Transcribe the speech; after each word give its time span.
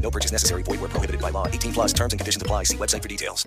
No 0.00 0.10
purchase 0.10 0.32
necessary. 0.32 0.62
Void 0.62 0.80
where 0.80 0.90
prohibited 0.90 1.20
by 1.20 1.30
law. 1.30 1.46
18 1.46 1.72
plus 1.72 1.92
terms 1.92 2.12
and 2.12 2.18
conditions 2.18 2.42
apply. 2.42 2.64
See 2.64 2.76
website 2.76 3.02
for 3.02 3.08
details. 3.08 3.46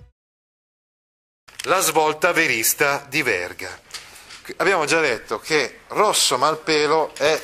La 1.65 1.79
svolta 1.79 2.33
verista 2.33 3.05
di 3.07 3.21
Verga. 3.21 3.69
Abbiamo 4.57 4.83
già 4.85 4.99
detto 4.99 5.39
che 5.39 5.79
Rosso 5.87 6.37
Malpelo 6.37 7.13
è 7.15 7.41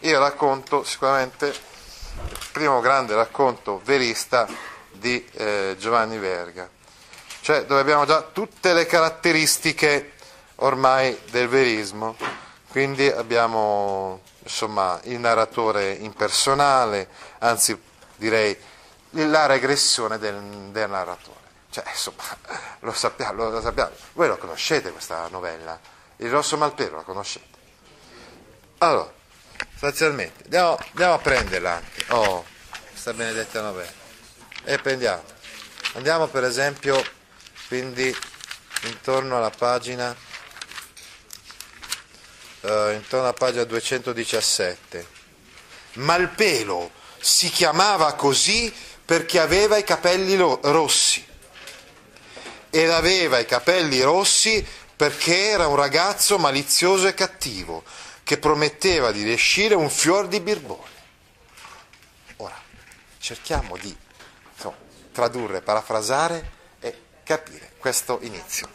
il 0.00 0.18
racconto, 0.18 0.84
sicuramente, 0.84 1.46
il 1.46 2.46
primo 2.52 2.80
grande 2.80 3.14
racconto 3.14 3.80
verista 3.84 4.46
di 4.92 5.24
eh, 5.32 5.76
Giovanni 5.78 6.18
Verga. 6.18 6.68
Cioè 7.40 7.64
dove 7.64 7.80
abbiamo 7.80 8.04
già 8.04 8.20
tutte 8.20 8.74
le 8.74 8.84
caratteristiche 8.84 10.12
ormai 10.56 11.18
del 11.30 11.48
verismo. 11.48 12.16
Quindi 12.68 13.06
abbiamo 13.06 14.20
insomma 14.42 15.00
il 15.04 15.18
narratore 15.18 15.92
impersonale, 15.92 17.08
anzi 17.38 17.78
direi 18.18 18.56
la 19.10 19.46
regressione 19.46 20.18
del, 20.18 20.40
del 20.70 20.90
narratore. 20.90 21.46
Cioè, 21.70 21.84
insomma, 21.88 22.24
lo 22.80 22.92
sappiamo, 22.92 23.48
lo 23.48 23.60
sappiamo. 23.60 23.92
Voi 24.12 24.28
lo 24.28 24.36
conoscete 24.36 24.90
questa 24.90 25.28
novella? 25.28 25.78
Il 26.16 26.30
Rosso 26.30 26.56
Malpelo 26.56 26.96
la 26.96 27.02
conoscete? 27.02 27.56
Allora, 28.78 29.12
sostanzialmente, 29.70 30.44
andiamo, 30.44 30.78
andiamo 30.90 31.14
a 31.14 31.18
prenderla 31.18 31.74
anche. 31.74 32.04
Oh, 32.08 32.44
questa 32.90 33.12
benedetta 33.12 33.60
novella. 33.62 34.06
E 34.64 34.78
prendiamo. 34.78 35.22
Andiamo 35.94 36.26
per 36.26 36.44
esempio, 36.44 37.02
quindi, 37.68 38.14
intorno 38.82 39.36
alla 39.36 39.50
pagina, 39.50 40.14
eh, 42.60 42.92
intorno 42.94 43.24
alla 43.24 43.32
pagina 43.32 43.64
217. 43.64 45.16
Malpelo 45.94 46.90
si 47.20 47.50
chiamava 47.50 48.14
così 48.14 48.72
perché 49.04 49.40
aveva 49.40 49.76
i 49.76 49.84
capelli 49.84 50.36
rossi. 50.36 51.26
Ed 52.70 52.90
aveva 52.90 53.38
i 53.38 53.46
capelli 53.46 54.00
rossi 54.02 54.64
perché 54.94 55.48
era 55.48 55.66
un 55.66 55.76
ragazzo 55.76 56.38
malizioso 56.38 57.06
e 57.06 57.14
cattivo 57.14 57.84
che 58.24 58.36
prometteva 58.36 59.10
di 59.10 59.22
riuscire 59.22 59.74
un 59.74 59.88
fior 59.88 60.28
di 60.28 60.40
birbone. 60.40 60.96
Ora, 62.36 62.60
cerchiamo 63.18 63.76
di 63.78 63.96
insomma, 64.54 64.76
tradurre, 65.12 65.62
parafrasare 65.62 66.50
e 66.80 67.00
capire 67.24 67.72
questo 67.78 68.18
inizio. 68.22 68.68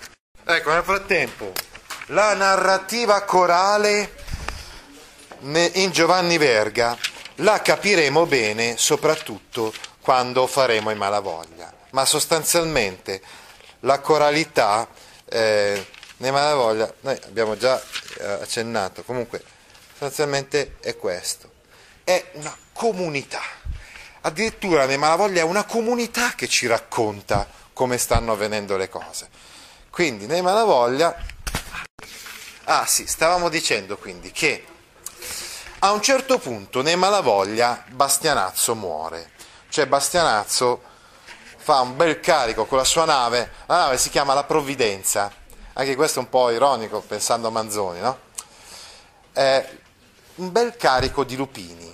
Ecco, 0.46 0.72
nel 0.72 0.84
frattempo, 0.84 1.54
la 2.08 2.34
narrativa 2.34 3.22
corale 3.22 4.22
in 5.42 5.92
Giovanni 5.92 6.38
Verga 6.38 6.98
la 7.38 7.62
capiremo 7.62 8.26
bene 8.26 8.78
soprattutto 8.78 9.74
quando 10.02 10.46
faremo 10.48 10.92
i 10.92 10.96
Malavoglia, 10.96 11.74
ma 11.92 12.06
sostanzialmente 12.06 13.22
la 13.82 14.00
coralità 14.00 14.88
eh, 15.26 15.86
nei 16.18 16.32
Malavoglia, 16.32 16.94
noi 17.02 17.20
abbiamo 17.26 17.58
già 17.58 17.82
eh, 18.20 18.26
accennato, 18.26 19.04
comunque 19.04 19.44
sostanzialmente 19.90 20.76
è 20.82 20.96
questo, 20.98 21.52
è 22.04 22.24
una 22.34 22.56
comunità, 22.74 23.42
addirittura 24.22 24.86
nei 24.86 24.98
Malavoglia 24.98 25.42
è 25.42 25.46
una 25.46 25.64
comunità 25.64 26.34
che 26.36 26.48
ci 26.48 26.68
racconta 26.68 27.48
come 27.74 27.98
stanno 27.98 28.34
avvenendo 28.34 28.78
le 28.78 28.90
cose. 28.90 29.30
Quindi 29.90 30.26
nei 30.26 30.42
Malavoglia, 30.42 31.16
ah 32.66 32.86
sì, 32.86 33.08
stavamo 33.08 33.50
dicendo 33.50 33.98
quindi 33.98 34.32
che 34.32 34.66
a 35.84 35.92
un 35.92 36.02
certo 36.02 36.40
punto 36.40 36.82
nei 36.82 36.96
Malavoglia 36.96 37.84
Bastianazzo 37.90 38.74
muore, 38.74 39.32
cioè 39.68 39.86
Bastianazzo 39.86 40.82
fa 41.58 41.82
un 41.82 41.98
bel 41.98 42.22
carico 42.22 42.64
con 42.64 42.78
la 42.78 42.86
sua 42.86 43.04
nave, 43.04 43.52
la 43.66 43.80
nave 43.80 43.98
si 43.98 44.10
chiama 44.10 44.34
La 44.34 44.46
Provvidenza, 44.46 45.30
anche 45.74 45.96
questo 45.96 46.20
è 46.20 46.24
un 46.24 46.30
po' 46.30 46.52
ironico 46.52 47.02
pensando 47.02 47.50
a 47.50 47.52
Manzoni, 47.52 48.00
no? 48.00 48.18
È 49.34 49.78
un 50.36 50.54
bel 50.54 50.78
carico 50.78 51.26
di 51.26 51.36
lupini, 51.36 51.94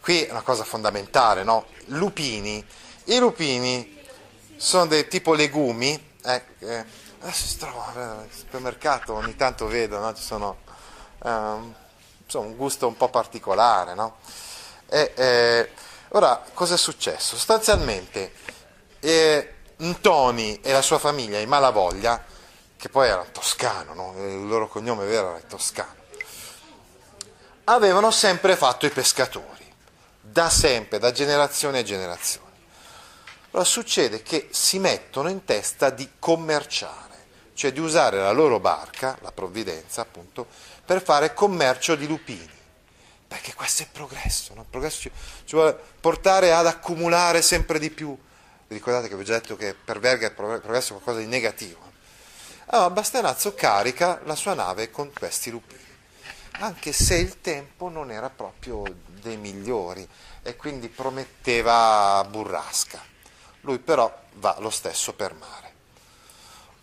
qui 0.00 0.22
è 0.22 0.30
una 0.30 0.42
cosa 0.42 0.62
fondamentale, 0.62 1.42
no? 1.42 1.66
Lupini, 1.86 2.64
i 3.06 3.18
lupini 3.18 4.04
sono 4.56 4.86
dei 4.86 5.08
tipo 5.08 5.34
legumi, 5.34 6.14
eh, 6.24 6.44
eh, 6.60 6.84
si 7.32 7.58
trova 7.58 7.92
al 7.92 8.28
supermercato, 8.30 9.14
ogni 9.14 9.34
tanto 9.34 9.66
vedo, 9.66 9.98
no? 9.98 10.14
Ci 10.14 10.22
sono... 10.22 10.58
Um, 11.22 11.74
insomma, 12.26 12.46
un 12.46 12.56
gusto 12.56 12.86
un 12.86 12.96
po' 12.96 13.08
particolare. 13.08 13.94
No? 13.94 14.16
E, 14.88 15.12
eh, 15.16 15.70
ora, 16.08 16.44
cosa 16.52 16.74
è 16.74 16.78
successo? 16.78 17.36
Sostanzialmente, 17.36 18.32
eh, 19.00 19.54
Ntoni 19.78 20.60
e 20.60 20.72
la 20.72 20.82
sua 20.82 20.98
famiglia, 20.98 21.38
i 21.38 21.46
Malavoglia, 21.46 22.22
che 22.76 22.88
poi 22.88 23.08
era 23.08 23.24
toscano, 23.24 23.94
no? 23.94 24.14
il 24.18 24.46
loro 24.46 24.68
cognome 24.68 25.06
vero 25.06 25.30
era 25.30 25.40
toscano, 25.46 26.04
avevano 27.64 28.10
sempre 28.10 28.56
fatto 28.56 28.86
i 28.86 28.90
pescatori, 28.90 29.72
da 30.20 30.50
sempre, 30.50 30.98
da 30.98 31.12
generazione 31.12 31.80
a 31.80 31.82
generazione. 31.82 32.44
Allora 33.50 33.68
succede 33.68 34.22
che 34.22 34.48
si 34.50 34.78
mettono 34.78 35.28
in 35.28 35.44
testa 35.44 35.90
di 35.90 36.10
commerciare, 36.18 37.14
cioè 37.54 37.72
di 37.72 37.80
usare 37.80 38.18
la 38.18 38.32
loro 38.32 38.60
barca, 38.60 39.16
la 39.22 39.32
provvidenza 39.32 40.02
appunto, 40.02 40.46
per 40.86 41.02
fare 41.02 41.34
commercio 41.34 41.96
di 41.96 42.06
lupini. 42.06 42.48
Perché 43.26 43.54
questo 43.54 43.82
è 43.82 43.88
progresso, 43.90 44.54
no? 44.54 44.64
progresso 44.70 45.00
ci, 45.00 45.10
ci, 45.44 45.56
vuole 45.56 45.76
portare 46.00 46.52
ad 46.52 46.66
accumulare 46.66 47.42
sempre 47.42 47.80
di 47.80 47.90
più. 47.90 48.16
Vi 48.68 48.74
ricordate 48.74 49.08
che 49.08 49.16
vi 49.16 49.22
ho 49.22 49.24
già 49.24 49.34
detto 49.34 49.56
che 49.56 49.74
per 49.74 49.98
Verga 49.98 50.28
il 50.28 50.32
progresso 50.32 50.94
è 50.94 51.00
qualcosa 51.00 51.18
di 51.18 51.26
negativo. 51.26 51.84
Allora 52.66 52.90
Bastianazzo 52.90 53.54
carica 53.54 54.20
la 54.24 54.36
sua 54.36 54.54
nave 54.54 54.90
con 54.90 55.12
questi 55.12 55.50
lupini, 55.50 55.84
anche 56.58 56.92
se 56.92 57.16
il 57.16 57.40
tempo 57.40 57.88
non 57.88 58.10
era 58.10 58.30
proprio 58.30 58.84
dei 59.06 59.36
migliori 59.36 60.08
e 60.42 60.56
quindi 60.56 60.88
prometteva 60.88 62.24
burrasca. 62.28 63.02
Lui 63.62 63.78
però 63.78 64.12
va 64.34 64.56
lo 64.60 64.70
stesso 64.70 65.14
per 65.14 65.34
mare. 65.34 65.74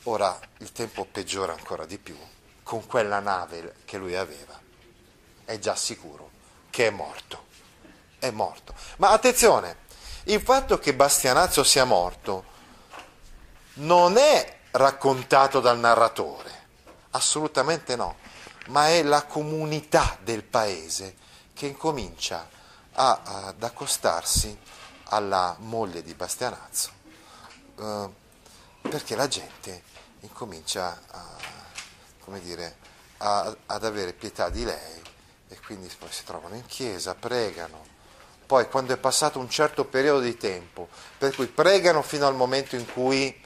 Ora 0.04 0.38
il 0.58 0.72
tempo 0.74 1.06
peggiora 1.06 1.54
ancora 1.54 1.86
di 1.86 1.98
più 1.98 2.18
con 2.64 2.86
quella 2.88 3.20
nave 3.20 3.76
che 3.86 3.98
lui 3.98 4.16
aveva. 4.16 4.60
È 5.46 5.60
già 5.60 5.76
sicuro 5.76 6.32
che 6.70 6.88
è 6.88 6.90
morto. 6.90 7.46
È 8.18 8.32
morto. 8.32 8.74
Ma 8.98 9.12
attenzione, 9.12 9.78
il 10.24 10.42
fatto 10.42 10.80
che 10.80 10.94
Bastianazzo 10.94 11.64
sia 11.64 11.84
morto 11.84 12.52
non 13.76 14.18
è 14.18 14.60
raccontato 14.72 15.60
dal 15.60 15.78
narratore, 15.78 16.52
assolutamente 17.12 17.96
no, 17.96 18.18
ma 18.68 18.88
è 18.88 19.04
la 19.04 19.26
comunità 19.26 20.18
del 20.22 20.44
paese 20.44 21.16
che 21.54 21.68
incomincia 21.68 22.48
a, 22.94 23.22
ad 23.24 23.62
accostarsi 23.62 24.58
alla 25.06 25.56
moglie 25.60 26.02
di 26.02 26.14
Bastianazzo, 26.14 26.90
eh, 27.78 28.10
perché 28.82 29.16
la 29.16 29.28
gente 29.28 29.84
incomincia 30.22 31.02
a, 31.12 31.28
come 32.24 32.40
dire, 32.40 32.76
a, 33.18 33.56
ad 33.66 33.86
avere 33.86 34.14
pietà 34.14 34.50
di 34.50 34.64
lei 34.64 35.02
e 35.50 35.60
quindi 35.66 35.90
poi 35.98 36.10
si 36.12 36.24
trovano 36.24 36.56
in 36.56 36.66
chiesa, 36.66 37.16
pregano, 37.16 37.86
poi 38.46 38.68
quando 38.70 38.94
è 38.94 38.98
passato 38.98 39.40
un 39.40 39.50
certo 39.50 39.86
periodo 39.86 40.22
di 40.22 40.38
tempo, 40.38 40.88
per 41.18 41.34
cui 41.36 41.48
pregano 41.48 42.02
fino 42.02 42.28
al 42.28 42.36
momento 42.36 42.76
in 42.76 42.92
cui 42.92 43.42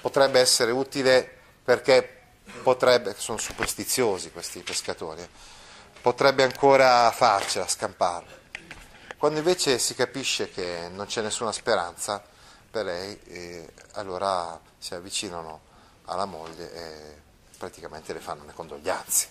potrebbe 0.00 0.40
essere 0.40 0.72
utile 0.72 1.38
perché 1.64 2.20
potrebbe, 2.62 3.14
sono 3.16 3.38
superstiziosi 3.38 4.32
questi 4.32 4.60
pescatori, 4.60 5.26
potrebbe 6.00 6.42
ancora 6.42 7.10
farcela, 7.12 7.66
scamparlo. 7.66 8.40
Quando 9.16 9.38
invece 9.38 9.78
si 9.78 9.94
capisce 9.94 10.50
che 10.50 10.88
non 10.90 11.06
c'è 11.06 11.22
nessuna 11.22 11.52
speranza 11.52 12.22
per 12.70 12.84
lei, 12.84 13.20
eh, 13.24 13.72
allora 13.92 14.60
si 14.78 14.94
avvicinano 14.94 15.60
alla 16.06 16.24
moglie 16.24 16.72
e 16.72 17.20
praticamente 17.62 18.12
le 18.12 18.18
fanno 18.18 18.44
le 18.44 18.54
condoglianze. 18.54 19.28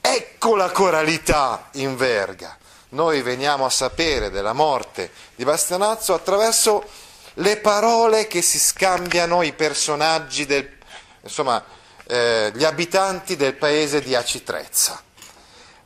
Ecco 0.00 0.54
la 0.54 0.70
coralità 0.70 1.70
in 1.72 1.96
verga. 1.96 2.56
Noi 2.90 3.20
veniamo 3.20 3.64
a 3.64 3.68
sapere 3.68 4.30
della 4.30 4.52
morte 4.52 5.10
di 5.34 5.42
Bastianazzo 5.42 6.14
attraverso 6.14 6.88
le 7.34 7.56
parole 7.56 8.28
che 8.28 8.42
si 8.42 8.60
scambiano 8.60 9.42
i 9.42 9.54
personaggi, 9.54 10.46
del, 10.46 10.78
insomma, 11.22 11.64
eh, 12.06 12.52
gli 12.54 12.62
abitanti 12.62 13.34
del 13.34 13.54
paese 13.54 14.00
di 14.00 14.14
Acitrezza. 14.14 15.02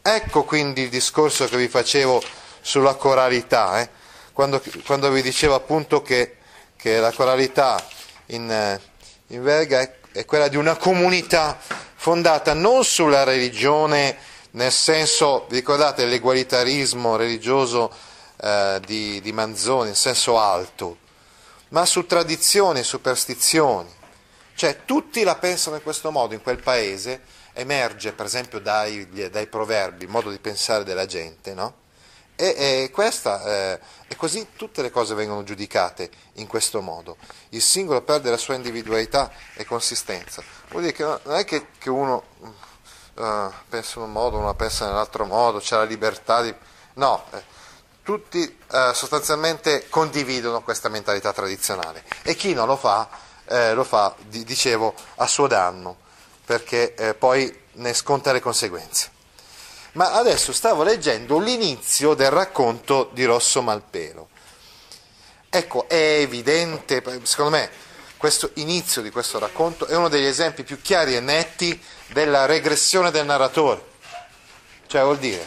Ecco 0.03 0.45
quindi 0.45 0.83
il 0.83 0.91
discorso 0.91 1.49
che 1.49 1.57
vi 1.57 1.69
facevo 1.69 2.23
sulla 2.61 2.97
coralità, 2.97 3.81
eh? 3.81 3.89
quando, 4.35 4.63
quando, 4.85 5.11
vi 5.11 5.23
dicevo 5.23 5.55
appunto 5.55 6.03
che, 6.03 6.37
che 6.77 6.99
la 6.99 7.13
coralità 7.13 7.83
in, 8.27 8.51
eh, 8.51 8.81
in 9.29 9.43
Verga 9.43 9.81
è, 9.81 10.01
è 10.13 10.25
quella 10.25 10.49
di 10.49 10.57
una 10.57 10.77
comunità 10.77 11.59
fondata 11.95 12.53
non 12.55 12.85
sulla 12.85 13.25
religione, 13.25 14.17
nel 14.53 14.73
senso, 14.73 15.47
ricordate 15.49 16.05
l'egualitarismo 16.05 17.17
religioso 17.17 17.91
eh, 18.41 18.81
di, 18.85 19.21
di 19.21 19.33
Manzoni, 19.33 19.89
in 19.91 19.95
senso 19.95 20.39
alto, 20.39 20.99
ma 21.69 21.87
su 21.87 22.07
tradizioni 22.07 22.81
e 22.81 22.85
superstizioni. 22.85 23.91
Cioè 24.55 24.85
tutti 24.85 25.23
la 25.23 25.37
pensano 25.37 25.77
in 25.77 25.83
questo 25.83 26.11
modo 26.11 26.35
in 26.35 26.43
quel 26.43 26.61
paese, 26.61 27.23
emerge 27.55 28.13
per 28.13 28.27
esempio 28.27 28.61
dai, 28.61 29.09
dai 29.31 29.47
proverbi, 29.47 30.05
il 30.05 30.11
modo 30.11 30.31
di 30.31 30.39
pensare 30.39 30.85
della 30.85 31.07
gente, 31.07 31.55
no? 31.55 31.81
E, 32.35 32.55
e 32.57 32.91
questa, 32.91 33.45
eh, 33.45 33.81
e 34.13 34.17
così 34.17 34.49
tutte 34.57 34.83
le 34.83 34.91
cose 34.91 35.15
vengono 35.15 35.43
giudicate 35.43 36.11
in 36.35 36.47
questo 36.47 36.83
modo. 36.83 37.17
Il 37.51 37.63
singolo 37.63 38.03
perde 38.03 38.29
la 38.29 38.37
sua 38.37 38.55
individualità 38.55 39.33
e 39.55 39.65
consistenza. 39.65 40.43
Vuol 40.69 40.83
dire 40.83 40.93
che 40.95 41.03
non 41.03 41.35
è 41.35 41.47
che, 41.47 41.67
uno 41.87 42.23
uh, 42.41 43.51
pensa 43.71 43.99
in 43.99 44.05
un 44.05 44.13
modo, 44.13 44.37
uno 44.37 44.55
pensa 44.55 44.85
nell'altro 44.85 45.25
modo, 45.25 45.61
c'è 45.61 45.77
la 45.77 45.85
libertà 45.85 46.43
di... 46.43 46.55
No, 46.95 47.25
eh, 47.33 47.43
tutti 48.03 48.59
uh, 48.71 48.93
sostanzialmente 48.93 49.89
condividono 49.89 50.61
questa 50.61 50.91
mentalità 50.91 51.33
tradizionale 51.33 52.05
e 52.21 52.35
chi 52.35 52.53
non 52.53 52.67
lo 52.67 52.77
fa, 52.77 53.09
eh, 53.47 53.73
lo 53.73 53.85
fa, 53.85 54.15
di, 54.27 54.45
dicevo, 54.45 54.95
a 55.17 55.27
suo 55.27 55.47
danno, 55.47 55.97
perché 56.45 56.95
eh, 56.97 57.15
poi 57.15 57.61
ne 57.75 57.95
sconta 57.95 58.31
le 58.33 58.41
conseguenze. 58.41 59.21
Ma 59.93 60.13
adesso 60.13 60.53
stavo 60.53 60.83
leggendo 60.83 61.39
l'inizio 61.39 62.15
del 62.15 62.31
racconto 62.31 63.11
di 63.13 63.25
Rosso 63.25 63.61
Malpelo. 63.61 64.29
Ecco, 65.51 65.87
è 65.87 66.21
evidente, 66.21 67.03
secondo 67.25 67.51
me, 67.51 67.71
questo 68.17 68.53
inizio 68.55 69.03
di 69.03 69.11
questo 69.11 69.39
racconto 69.39 69.85
è 69.85 69.95
uno 69.95 70.09
degli 70.09 70.25
esempi 70.25 70.63
più 70.63 70.81
chiari 70.81 71.15
e 71.15 71.21
netti 71.21 71.79
della 72.07 72.47
regressione 72.47 73.11
del 73.11 73.27
narratore. 73.27 73.85
Cioè 74.87 75.03
vuol 75.03 75.19
dire, 75.19 75.47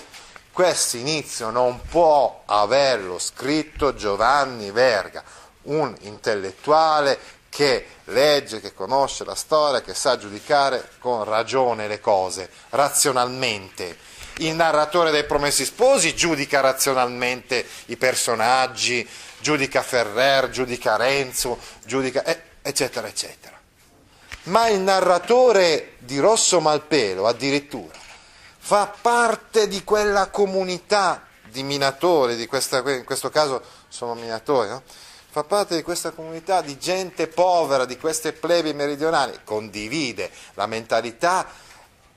questo 0.51 0.97
inizio 0.97 1.49
non 1.49 1.81
può 1.81 2.43
averlo 2.45 3.17
scritto 3.17 3.95
Giovanni 3.95 4.69
Verga, 4.69 5.23
un 5.63 5.95
intellettuale 6.01 7.17
che 7.49 7.87
legge, 8.05 8.61
che 8.61 8.75
conosce 8.75 9.23
la 9.23 9.33
storia, 9.33 9.81
che 9.81 9.95
sa 9.95 10.17
giudicare 10.17 10.91
con 10.99 11.23
ragione 11.23 11.87
le 11.87 11.99
cose, 11.99 12.47
razionalmente 12.69 13.97
il 14.37 14.53
narratore 14.53 15.11
dei 15.11 15.23
Promessi 15.23 15.63
Sposi 15.63 16.15
giudica 16.15 16.59
razionalmente 16.59 17.65
i 17.87 17.97
personaggi, 17.97 19.07
giudica 19.39 19.81
Ferrer, 19.81 20.49
giudica 20.49 20.95
Renzo, 20.95 21.57
giudica, 21.85 22.23
eccetera, 22.61 23.07
eccetera. 23.07 23.57
Ma 24.43 24.67
il 24.67 24.79
narratore 24.79 25.93
di 25.99 26.19
Rosso 26.19 26.59
Malpelo 26.59 27.27
addirittura 27.27 27.97
fa 28.57 28.93
parte 28.99 29.67
di 29.67 29.83
quella 29.83 30.29
comunità 30.29 31.25
di 31.43 31.63
minatori, 31.63 32.35
di 32.35 32.47
questa, 32.47 32.79
in 32.91 33.05
questo 33.05 33.29
caso 33.29 33.61
sono 33.87 34.15
minatori, 34.15 34.69
no? 34.69 34.83
fa 35.29 35.43
parte 35.43 35.75
di 35.75 35.83
questa 35.83 36.11
comunità 36.11 36.61
di 36.61 36.77
gente 36.77 37.27
povera, 37.27 37.85
di 37.85 37.97
queste 37.97 38.33
plebi 38.33 38.73
meridionali, 38.73 39.39
condivide 39.43 40.31
la 40.55 40.65
mentalità 40.65 41.47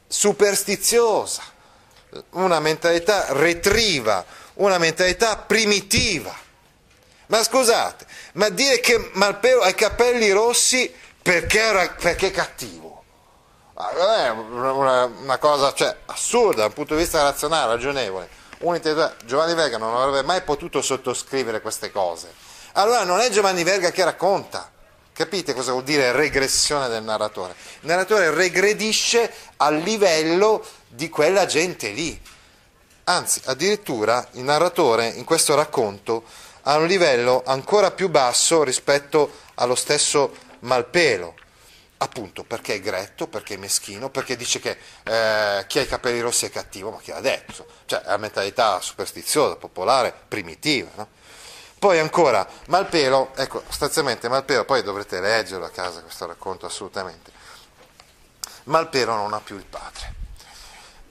superstiziosa 0.06 1.43
una 2.31 2.60
mentalità 2.60 3.26
retriva, 3.31 4.25
una 4.55 4.78
mentalità 4.78 5.37
primitiva. 5.37 6.34
Ma 7.26 7.43
scusate, 7.43 8.06
ma 8.32 8.49
dire 8.49 8.81
che 8.81 9.10
Malpelo 9.12 9.62
ha 9.62 9.69
i 9.69 9.75
capelli 9.75 10.31
rossi 10.31 10.93
perché, 11.20 11.60
era, 11.60 11.88
perché 11.88 12.28
è 12.28 12.31
cattivo? 12.31 13.05
È 13.75 14.28
una, 14.31 15.05
una 15.05 15.38
cosa 15.38 15.72
cioè, 15.75 15.94
assurda 16.06 16.62
dal 16.62 16.72
punto 16.72 16.94
di 16.94 17.02
vista 17.02 17.22
razionale, 17.22 17.75
ragionevole. 17.75 18.28
Giovanni 19.25 19.55
Verga 19.55 19.78
non 19.78 19.94
avrebbe 19.94 20.22
mai 20.22 20.43
potuto 20.43 20.82
sottoscrivere 20.82 21.60
queste 21.60 21.93
cose. 21.93 22.32
Allora 22.72 23.05
non 23.05 23.20
è 23.20 23.28
Giovanni 23.28 23.62
Verga 23.62 23.90
che 23.90 24.05
racconta. 24.05 24.70
Capite 25.12 25.52
cosa 25.52 25.72
vuol 25.72 25.84
dire 25.84 26.12
regressione 26.12 26.88
del 26.88 27.02
narratore? 27.02 27.55
Il 27.81 27.88
narratore 27.88 28.31
regredisce 28.31 29.32
al 29.56 29.76
livello 29.76 30.64
di 30.99 31.09
quella 31.09 31.47
gente 31.47 31.91
lì. 31.91 32.21
Anzi, 33.05 33.41
addirittura 33.45 34.27
il 34.33 34.43
narratore 34.43 35.06
in 35.06 35.23
questo 35.23 35.55
racconto 35.55 36.25
ha 36.62 36.77
un 36.77 36.89
livello 36.89 37.45
ancora 37.47 37.93
più 37.93 38.09
basso 38.09 38.65
rispetto 38.65 39.31
allo 39.55 39.77
stesso 39.77 40.35
Malpelo, 40.61 41.37
appunto 41.99 42.43
perché 42.43 42.75
è 42.75 42.81
gretto, 42.81 43.29
perché 43.29 43.55
è 43.55 43.59
meschino, 43.59 44.11
perché 44.11 44.35
dice 44.37 44.59
che 44.59 44.77
eh, 45.05 45.65
chi 45.69 45.79
ha 45.79 45.83
i 45.83 45.87
capelli 45.87 46.19
rossi 46.19 46.47
è 46.47 46.50
cattivo, 46.50 46.91
ma 46.91 46.99
chi 46.99 47.12
l'ha 47.12 47.21
detto? 47.21 47.65
Cioè 47.87 48.01
è 48.01 48.09
la 48.09 48.17
mentalità 48.17 48.81
superstiziosa, 48.81 49.55
popolare, 49.55 50.12
primitiva. 50.27 50.91
No? 50.97 51.09
Poi 51.79 52.01
ancora, 52.01 52.44
Malpelo, 52.67 53.31
ecco, 53.37 53.62
sostanzialmente 53.69 54.29
Malpelo, 54.29 54.65
poi 54.65 54.83
dovrete 54.83 55.21
leggerlo 55.21 55.65
a 55.65 55.71
casa 55.71 56.03
questo 56.03 56.27
racconto 56.27 56.67
assolutamente. 56.67 57.31
Malpelo 58.65 59.15
non 59.15 59.33
ha 59.33 59.39
più 59.39 59.55
il 59.55 59.65
padre 59.65 60.27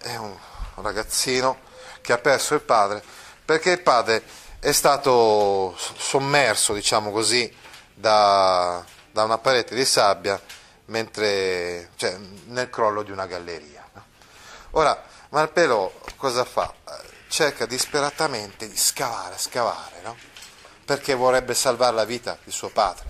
è 0.08 0.18
un 0.18 0.36
ragazzino 0.76 1.60
che 2.02 2.14
ha 2.14 2.18
perso 2.18 2.54
il 2.54 2.62
padre 2.62 3.04
perché 3.44 3.72
il 3.72 3.82
padre 3.82 4.24
è 4.60 4.72
stato 4.72 5.76
sommerso, 5.78 6.74
diciamo 6.74 7.12
così, 7.12 7.54
da, 7.94 8.84
da 9.12 9.24
una 9.24 9.38
parete 9.38 9.76
di 9.76 9.86
sabbia 9.86 10.42
mentre, 10.86 11.92
cioè, 11.96 12.18
nel 12.46 12.70
crollo 12.70 13.04
di 13.04 13.12
una 13.12 13.26
galleria. 13.26 13.90
Ora, 14.72 15.02
Malpelo 15.30 16.02
cosa 16.16 16.44
fa? 16.44 16.74
Cerca 17.28 17.66
disperatamente 17.66 18.68
di 18.68 18.78
scavare, 18.78 19.38
scavare, 19.38 20.02
no? 20.04 20.18
perché 20.84 21.14
vorrebbe 21.14 21.54
salvare 21.54 21.96
la 21.96 22.06
vita 22.06 22.38
di 22.44 22.52
suo 22.52 22.70
padre. 22.70 23.06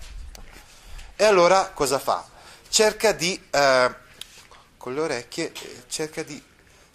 E 1.16 1.24
allora 1.24 1.70
cosa 1.74 1.98
fa? 1.98 2.24
Cerca 2.68 3.12
di, 3.12 3.40
eh, 3.50 3.94
con 4.76 4.94
le 4.94 5.00
orecchie, 5.00 5.52
cerca 5.88 6.22
di 6.22 6.47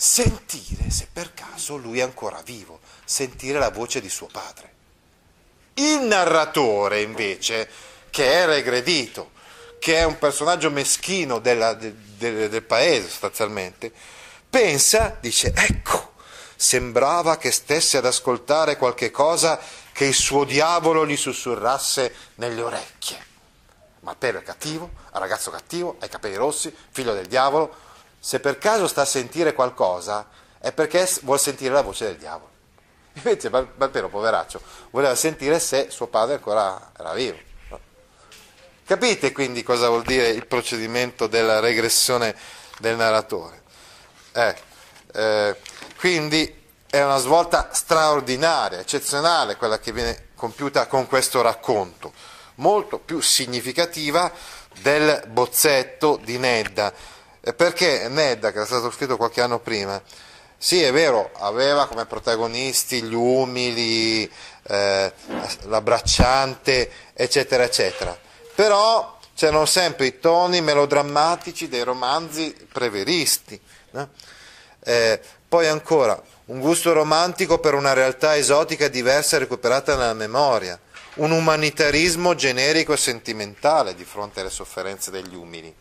sentire 0.04 0.90
se 0.90 1.08
per 1.12 1.34
caso 1.34 1.78
lui 1.78 2.00
è 2.00 2.02
ancora 2.02 2.42
vivo, 2.44 2.82
sentire 3.06 3.58
la 3.58 3.70
voce 3.70 4.02
di 4.02 4.10
suo 4.10 4.28
padre. 4.28 4.72
Il 5.76 6.02
narratore 6.02 7.00
invece, 7.00 7.70
che 8.10 8.30
è 8.30 8.46
regredito, 8.46 9.32
che 9.80 10.00
è 10.00 10.04
un 10.04 10.18
personaggio 10.18 10.70
meschino 10.70 11.40
della, 11.40 11.74
de, 11.74 11.96
de, 12.18 12.50
del 12.50 12.64
paese 12.64 13.08
sostanzialmente, 13.08 13.94
pensa, 14.50 15.18
dice, 15.22 15.54
ecco, 15.56 16.16
sembrava 16.58 17.38
che 17.38 17.52
stesse 17.52 17.96
ad 17.96 18.06
ascoltare 18.06 18.76
qualche 18.76 19.10
cosa 19.10 19.58
che 19.94 20.04
il 20.04 20.14
suo 20.14 20.44
diavolo 20.44 21.08
gli 21.08 21.16
sussurrasse 21.16 22.14
nelle 22.36 22.62
orecchie. 22.62 23.26
Ma 24.02 24.14
Pedro 24.16 24.42
è 24.42 24.44
cattivo, 24.44 24.92
è 25.14 25.18
ragazzo 25.18 25.50
cattivo, 25.50 25.96
ha 26.00 26.06
i 26.06 26.10
capelli 26.10 26.36
rossi, 26.36 26.76
figlio 26.92 27.14
del 27.14 27.28
diavolo, 27.28 27.92
se 28.26 28.40
per 28.40 28.58
caso 28.58 28.88
sta 28.88 29.02
a 29.02 29.06
sentire 29.06 29.52
qualcosa 29.52 30.30
è 30.58 30.72
perché 30.72 31.06
vuol 31.24 31.42
sentire 31.42 31.74
la 31.74 31.82
voce 31.82 32.06
del 32.06 32.16
diavolo. 32.16 32.52
Invece 33.16 33.50
Malpero, 33.50 34.08
poveraccio, 34.08 34.62
voleva 34.92 35.14
sentire 35.14 35.60
se 35.60 35.90
suo 35.90 36.08
padre 36.08 36.36
ancora 36.36 36.92
era 36.98 37.12
vivo. 37.12 37.38
Capite 38.86 39.34
quindi 39.34 39.62
cosa 39.62 39.90
vuol 39.90 40.04
dire 40.04 40.30
il 40.30 40.48
procedimento 40.48 41.28
della 41.28 41.60
regressione 41.60 42.34
del 42.80 42.96
narratore? 42.96 43.62
Eh, 44.32 44.56
eh, 45.16 45.58
quindi 45.98 46.62
è 46.90 47.04
una 47.04 47.18
svolta 47.18 47.72
straordinaria, 47.74 48.80
eccezionale 48.80 49.58
quella 49.58 49.80
che 49.80 49.92
viene 49.92 50.30
compiuta 50.36 50.88
con 50.88 51.08
questo 51.08 51.42
racconto, 51.42 52.14
molto 52.56 53.00
più 53.00 53.20
significativa 53.20 54.32
del 54.80 55.24
bozzetto 55.28 56.18
di 56.24 56.38
Nedda 56.38 57.12
perché 57.52 58.08
Nedda, 58.08 58.52
che 58.52 58.58
era 58.58 58.66
stato 58.66 58.90
scritto 58.90 59.18
qualche 59.18 59.42
anno 59.42 59.60
prima, 59.60 60.02
sì 60.58 60.82
è 60.82 60.94
vero, 60.94 61.32
aveva 61.34 61.88
come 61.88 62.06
protagonisti 62.06 63.04
gli 63.04 63.14
umili, 63.14 64.32
eh, 64.68 65.14
l'abbracciante, 65.64 66.90
eccetera, 67.14 67.64
eccetera, 67.64 68.18
però 68.56 69.20
c'erano 69.36 69.66
sempre 69.66 70.06
i 70.06 70.20
toni 70.20 70.62
melodrammatici 70.62 71.68
dei 71.68 71.84
romanzi 71.84 72.56
preveristi. 72.72 73.60
No? 73.92 74.10
Eh, 74.86 75.20
poi 75.50 75.68
ancora, 75.68 76.22
un 76.46 76.60
gusto 76.60 76.94
romantico 76.94 77.60
per 77.60 77.74
una 77.74 77.94
realtà 77.94 78.38
esotica 78.38 78.88
diversa 78.88 79.38
recuperata 79.38 79.96
nella 79.96 80.14
memoria, 80.14 80.80
un 81.16 81.32
umanitarismo 81.32 82.36
generico 82.36 82.94
e 82.94 82.98
sentimentale 82.98 83.96
di 83.96 84.06
fronte 84.06 84.40
alle 84.40 84.50
sofferenze 84.50 85.12
degli 85.12 85.36
umili. 85.36 85.76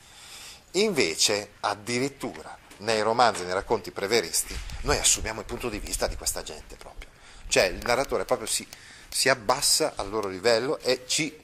Invece, 0.73 1.52
addirittura, 1.61 2.57
nei 2.79 3.02
romanzi, 3.02 3.45
nei 3.45 3.52
racconti 3.52 3.91
preveristi, 3.91 4.57
noi 4.83 4.99
assumiamo 4.99 5.41
il 5.41 5.47
punto 5.47 5.69
di 5.69 5.79
vista 5.79 6.07
di 6.07 6.17
questa 6.17 6.43
gente 6.43 6.76
proprio. 6.76 7.11
Cioè 7.49 7.64
il 7.64 7.85
narratore 7.85 8.25
proprio 8.25 8.47
si, 8.47 8.67
si 9.09 9.29
abbassa 9.29 9.93
al 9.97 10.09
loro 10.09 10.29
livello 10.29 10.79
e 10.79 11.05
ci 11.07 11.41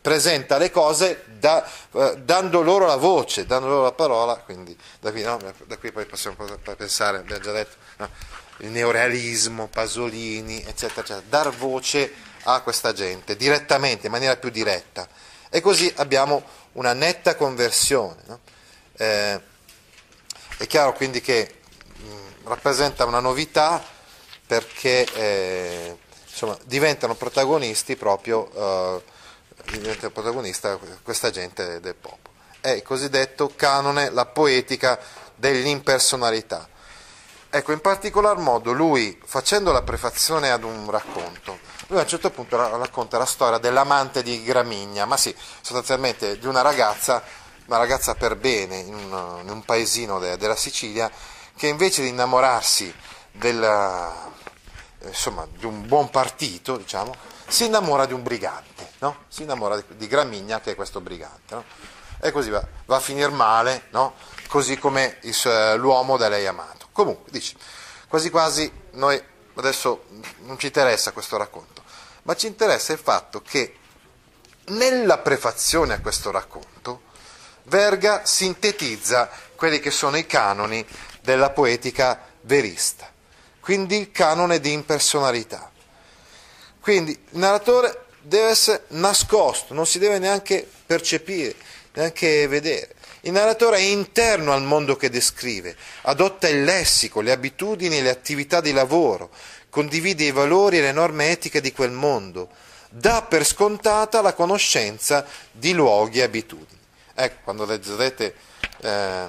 presenta 0.00 0.58
le 0.58 0.70
cose 0.70 1.24
da, 1.38 1.66
eh, 1.92 2.18
dando 2.18 2.62
loro 2.62 2.86
la 2.86 2.96
voce, 2.96 3.46
dando 3.46 3.68
loro 3.68 3.82
la 3.82 3.92
parola, 3.92 4.36
quindi 4.36 4.76
da 5.00 5.10
qui, 5.10 5.22
no, 5.22 5.40
da 5.66 5.78
qui 5.78 5.90
poi 5.90 6.04
possiamo 6.06 6.36
pensare, 6.76 7.18
abbiamo 7.18 7.42
già 7.42 7.52
detto, 7.52 7.76
no, 7.96 8.10
il 8.58 8.68
neorealismo, 8.68 9.68
Pasolini, 9.68 10.62
eccetera, 10.62 11.00
eccetera, 11.00 11.22
dar 11.28 11.50
voce 11.54 12.12
a 12.44 12.60
questa 12.60 12.92
gente 12.92 13.36
direttamente, 13.36 14.06
in 14.06 14.12
maniera 14.12 14.36
più 14.36 14.50
diretta. 14.50 15.08
E 15.48 15.60
così 15.60 15.92
abbiamo 15.96 16.42
una 16.72 16.92
netta 16.92 17.34
conversione. 17.34 18.22
No? 18.26 18.40
Eh, 18.98 19.40
è 20.58 20.66
chiaro 20.66 20.92
quindi 20.92 21.20
che 21.20 21.60
mh, 21.96 22.48
rappresenta 22.48 23.04
una 23.04 23.20
novità 23.20 23.82
perché 24.46 25.06
eh, 25.14 25.96
insomma, 26.28 26.58
diventano 26.64 27.14
protagonisti 27.14 27.96
proprio 27.96 28.50
eh, 28.52 29.02
diventa 29.70 30.10
protagonista 30.10 30.78
questa 31.02 31.30
gente 31.30 31.80
del 31.80 31.94
popolo. 31.94 32.36
È 32.60 32.70
il 32.70 32.82
cosiddetto 32.82 33.52
canone, 33.54 34.10
la 34.10 34.26
poetica 34.26 34.98
dell'impersonalità. 35.34 36.68
Ecco, 37.50 37.72
in 37.72 37.80
particolar 37.80 38.36
modo 38.36 38.72
lui, 38.72 39.18
facendo 39.24 39.72
la 39.72 39.82
prefazione 39.82 40.50
ad 40.50 40.64
un 40.64 40.90
racconto, 40.90 41.58
lui 41.86 41.98
a 41.98 42.02
un 42.02 42.08
certo 42.08 42.30
punto 42.30 42.56
racconta 42.56 43.16
la 43.16 43.24
storia 43.24 43.56
dell'amante 43.56 44.22
di 44.22 44.42
Gramigna, 44.42 45.06
ma 45.06 45.16
sì, 45.16 45.34
sostanzialmente 45.62 46.38
di 46.38 46.46
una 46.46 46.60
ragazza, 46.60 47.22
una 47.68 47.78
ragazza 47.78 48.14
per 48.14 48.36
bene, 48.36 48.78
in 48.78 48.94
un, 48.94 49.40
in 49.42 49.50
un 49.50 49.62
paesino 49.62 50.18
de, 50.18 50.38
della 50.38 50.56
Sicilia, 50.56 51.10
che 51.54 51.66
invece 51.66 52.02
di 52.02 52.08
innamorarsi 52.08 52.92
della, 53.30 54.32
insomma, 55.02 55.46
di 55.54 55.66
un 55.66 55.86
buon 55.86 56.08
partito, 56.08 56.78
diciamo, 56.78 57.14
si 57.46 57.66
innamora 57.66 58.06
di 58.06 58.14
un 58.14 58.22
brigante, 58.22 58.92
no? 59.00 59.24
si 59.28 59.42
innamora 59.42 59.76
di, 59.76 59.84
di, 59.96 60.06
Gramigna 60.06 60.60
che 60.60 60.72
è 60.72 60.74
questo 60.74 61.00
brigante. 61.00 61.54
No? 61.54 61.64
E 62.20 62.32
così 62.32 62.48
va, 62.48 62.66
va 62.86 62.96
a 62.96 63.00
finire 63.00 63.30
male, 63.30 63.84
no? 63.90 64.14
così 64.48 64.78
come 64.78 65.18
il, 65.22 65.74
l'uomo 65.76 66.16
da 66.16 66.28
lei 66.28 66.46
amato. 66.46 66.88
Comunque, 66.90 67.30
dice, 67.30 67.54
quasi 68.08 68.30
quasi 68.30 68.72
noi 68.92 69.22
adesso 69.56 70.04
non 70.44 70.58
ci 70.58 70.66
interessa 70.66 71.12
questo 71.12 71.36
racconto, 71.36 71.82
ma 72.22 72.34
ci 72.34 72.46
interessa 72.46 72.92
il 72.94 72.98
fatto 72.98 73.42
che 73.42 73.76
nella 74.68 75.18
prefazione 75.18 75.94
a 75.94 76.00
questo 76.00 76.30
racconto 76.30 77.06
Verga 77.68 78.24
sintetizza 78.24 79.28
quelli 79.54 79.78
che 79.78 79.90
sono 79.90 80.16
i 80.16 80.24
canoni 80.24 80.84
della 81.20 81.50
poetica 81.50 82.18
verista, 82.42 83.12
quindi 83.60 83.98
il 83.98 84.10
canone 84.10 84.58
di 84.58 84.72
impersonalità. 84.72 85.70
Quindi 86.80 87.10
il 87.10 87.38
narratore 87.38 88.06
deve 88.22 88.48
essere 88.48 88.84
nascosto, 88.88 89.74
non 89.74 89.84
si 89.84 89.98
deve 89.98 90.18
neanche 90.18 90.66
percepire, 90.86 91.54
neanche 91.92 92.46
vedere. 92.46 92.94
Il 93.22 93.32
narratore 93.32 93.76
è 93.76 93.80
interno 93.80 94.52
al 94.52 94.62
mondo 94.62 94.96
che 94.96 95.10
descrive, 95.10 95.76
adotta 96.02 96.48
il 96.48 96.64
lessico, 96.64 97.20
le 97.20 97.32
abitudini 97.32 97.98
e 97.98 98.02
le 98.02 98.10
attività 98.10 98.62
di 98.62 98.72
lavoro, 98.72 99.28
condivide 99.68 100.24
i 100.24 100.30
valori 100.30 100.78
e 100.78 100.80
le 100.80 100.92
norme 100.92 101.30
etiche 101.30 101.60
di 101.60 101.72
quel 101.72 101.90
mondo, 101.90 102.48
dà 102.88 103.20
per 103.20 103.44
scontata 103.44 104.22
la 104.22 104.32
conoscenza 104.32 105.26
di 105.52 105.74
luoghi 105.74 106.20
e 106.20 106.22
abitudini. 106.22 106.77
Ecco, 107.20 107.40
quando 107.42 107.64
leggete 107.64 108.32
eh, 108.80 109.28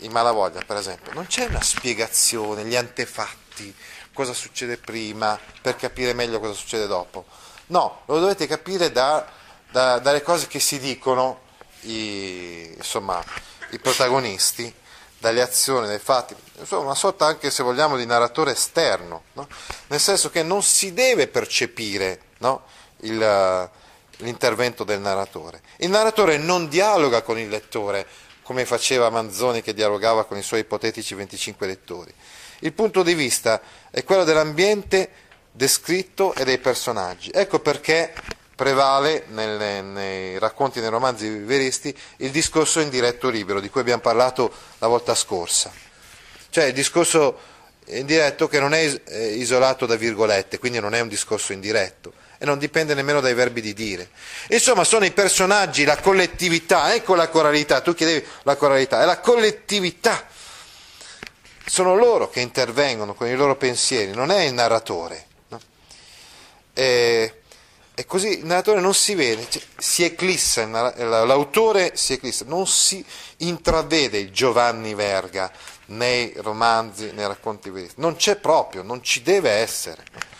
i 0.00 0.08
Malavoglia, 0.10 0.60
per 0.66 0.76
esempio, 0.76 1.14
non 1.14 1.26
c'è 1.26 1.46
una 1.46 1.62
spiegazione, 1.62 2.66
gli 2.66 2.76
antefatti, 2.76 3.74
cosa 4.12 4.34
succede 4.34 4.76
prima 4.76 5.40
per 5.62 5.76
capire 5.76 6.12
meglio 6.12 6.40
cosa 6.40 6.52
succede 6.52 6.86
dopo. 6.86 7.24
No, 7.68 8.02
lo 8.04 8.20
dovete 8.20 8.46
capire 8.46 8.92
da, 8.92 9.26
da, 9.70 9.98
dalle 9.98 10.20
cose 10.20 10.46
che 10.46 10.60
si 10.60 10.78
dicono 10.78 11.40
i, 11.84 12.70
insomma, 12.76 13.24
i 13.70 13.78
protagonisti, 13.78 14.70
dalle 15.16 15.40
azioni, 15.40 15.86
dai 15.86 16.00
fatti, 16.00 16.36
insomma 16.58 16.82
una 16.82 16.94
sorta 16.94 17.24
anche 17.24 17.50
se 17.50 17.62
vogliamo 17.62 17.96
di 17.96 18.04
narratore 18.04 18.50
esterno, 18.50 19.22
no? 19.32 19.48
nel 19.86 20.00
senso 20.00 20.28
che 20.28 20.42
non 20.42 20.62
si 20.62 20.92
deve 20.92 21.28
percepire 21.28 22.24
no? 22.38 22.64
Il, 23.02 23.70
l'intervento 24.18 24.84
del 24.84 25.00
narratore. 25.00 25.60
Il 25.78 25.90
narratore 25.90 26.36
non 26.38 26.68
dialoga 26.68 27.22
con 27.22 27.38
il 27.38 27.48
lettore 27.48 28.06
come 28.42 28.64
faceva 28.66 29.10
Manzoni 29.10 29.62
che 29.62 29.74
dialogava 29.74 30.24
con 30.24 30.36
i 30.36 30.42
suoi 30.42 30.60
ipotetici 30.60 31.14
25 31.14 31.66
lettori. 31.66 32.12
Il 32.60 32.72
punto 32.72 33.02
di 33.02 33.14
vista 33.14 33.60
è 33.90 34.04
quello 34.04 34.24
dell'ambiente 34.24 35.10
descritto 35.50 36.34
e 36.34 36.44
dei 36.44 36.58
personaggi. 36.58 37.30
Ecco 37.32 37.60
perché 37.60 38.12
prevale 38.54 39.24
nelle, 39.28 39.80
nei 39.80 40.38
racconti, 40.38 40.80
nei 40.80 40.90
romanzi 40.90 41.28
viveristi, 41.28 41.96
il 42.18 42.30
discorso 42.30 42.80
indiretto 42.80 43.28
libero, 43.28 43.60
di 43.60 43.68
cui 43.68 43.80
abbiamo 43.80 44.02
parlato 44.02 44.52
la 44.78 44.86
volta 44.86 45.14
scorsa. 45.14 45.72
Cioè 46.50 46.64
il 46.64 46.72
discorso 46.72 47.38
indiretto 47.86 48.46
che 48.46 48.60
non 48.60 48.74
è 48.74 49.00
eh, 49.06 49.28
isolato 49.34 49.86
da 49.86 49.96
virgolette, 49.96 50.58
quindi 50.58 50.78
non 50.78 50.94
è 50.94 51.00
un 51.00 51.08
discorso 51.08 51.52
indiretto 51.52 52.12
e 52.42 52.44
non 52.44 52.58
dipende 52.58 52.94
nemmeno 52.94 53.20
dai 53.20 53.34
verbi 53.34 53.60
di 53.60 53.72
dire. 53.72 54.10
Insomma, 54.48 54.82
sono 54.82 55.04
i 55.04 55.12
personaggi, 55.12 55.84
la 55.84 55.96
collettività, 55.96 56.92
ecco 56.92 57.14
la 57.14 57.28
coralità, 57.28 57.80
tu 57.82 57.94
chiedevi 57.94 58.26
la 58.42 58.56
coralità, 58.56 59.00
è 59.00 59.04
la 59.04 59.20
collettività 59.20 60.26
sono 61.64 61.94
loro 61.94 62.28
che 62.28 62.40
intervengono 62.40 63.14
con 63.14 63.28
i 63.28 63.36
loro 63.36 63.54
pensieri, 63.54 64.12
non 64.12 64.32
è 64.32 64.42
il 64.42 64.52
narratore. 64.54 65.26
No? 65.46 65.60
E, 66.74 67.42
e, 67.94 68.06
così 68.06 68.40
il 68.40 68.44
narratore 68.44 68.80
non 68.80 68.92
si 68.92 69.14
vede, 69.14 69.46
cioè, 69.48 69.62
si 69.78 70.02
eclissa, 70.02 70.66
l'autore 70.66 71.92
si 71.94 72.14
eclissa, 72.14 72.44
non 72.48 72.66
si 72.66 73.04
intravede 73.38 74.18
il 74.18 74.32
Giovanni 74.32 74.94
Verga 74.94 75.48
nei 75.86 76.32
romanzi, 76.38 77.12
nei 77.12 77.28
racconti 77.28 77.70
non 77.96 78.16
c'è 78.16 78.34
proprio, 78.34 78.82
non 78.82 79.00
ci 79.00 79.22
deve 79.22 79.50
essere. 79.50 80.31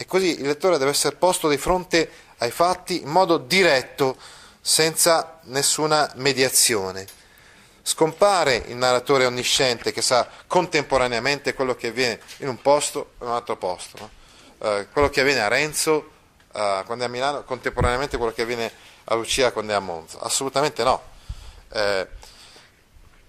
E 0.00 0.06
così 0.06 0.38
il 0.38 0.46
lettore 0.46 0.78
deve 0.78 0.92
essere 0.92 1.16
posto 1.16 1.48
di 1.48 1.56
fronte 1.56 2.08
ai 2.38 2.52
fatti 2.52 3.02
in 3.02 3.08
modo 3.08 3.36
diretto, 3.36 4.16
senza 4.60 5.40
nessuna 5.46 6.08
mediazione. 6.14 7.04
Scompare 7.82 8.62
il 8.68 8.76
narratore 8.76 9.26
onnisciente 9.26 9.90
che 9.90 10.00
sa 10.00 10.28
contemporaneamente 10.46 11.52
quello 11.52 11.74
che 11.74 11.88
avviene 11.88 12.20
in 12.36 12.48
un 12.48 12.62
posto 12.62 13.14
e 13.18 13.24
in 13.24 13.30
un 13.30 13.34
altro 13.34 13.56
posto. 13.56 13.98
No? 13.98 14.10
Eh, 14.60 14.86
quello 14.92 15.10
che 15.10 15.20
avviene 15.20 15.40
a 15.40 15.48
Renzo 15.48 16.10
eh, 16.52 16.82
quando 16.86 17.02
è 17.02 17.06
a 17.08 17.10
Milano, 17.10 17.42
contemporaneamente 17.42 18.16
quello 18.18 18.32
che 18.32 18.42
avviene 18.42 18.70
a 19.02 19.14
Lucia 19.16 19.50
quando 19.50 19.72
è 19.72 19.74
a 19.74 19.80
Monza. 19.80 20.20
Assolutamente 20.20 20.84
no. 20.84 21.02
Eh, 21.72 22.06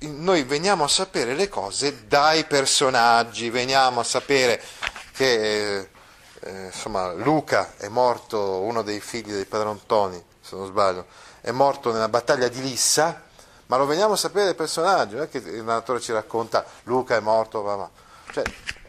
noi 0.02 0.44
veniamo 0.44 0.84
a 0.84 0.88
sapere 0.88 1.34
le 1.34 1.50
cose 1.50 2.06
dai 2.06 2.44
personaggi, 2.44 3.50
veniamo 3.50 4.02
a 4.02 4.04
sapere 4.04 4.62
che 5.14 5.90
eh, 6.42 6.66
insomma, 6.66 7.12
Luca 7.14 7.74
è 7.78 7.88
morto, 7.88 8.60
uno 8.62 8.82
dei 8.82 9.00
figli 9.00 9.32
dei 9.32 9.46
Padrontoni, 9.46 10.24
se 10.42 10.56
non 10.56 10.68
sbaglio, 10.68 11.06
è 11.42 11.52
morto 11.52 11.92
nella 11.92 12.10
battaglia 12.10 12.48
di 12.48 12.62
Lissa 12.62 13.28
ma 13.70 13.78
lo 13.78 13.86
veniamo 13.86 14.14
a 14.14 14.18
sapere 14.18 14.46
dai 14.46 14.56
personaggi, 14.56 15.14
non 15.14 15.26
è 15.26 15.30
che 15.30 15.38
il 15.38 15.64
narratore 15.64 16.00
ci 16.00 16.12
racconta 16.12 16.66
Luca 16.84 17.16
è 17.16 17.20
morto, 17.20 17.62
va, 17.62 17.76
va. 17.76 17.90
Cioè, 18.32 18.44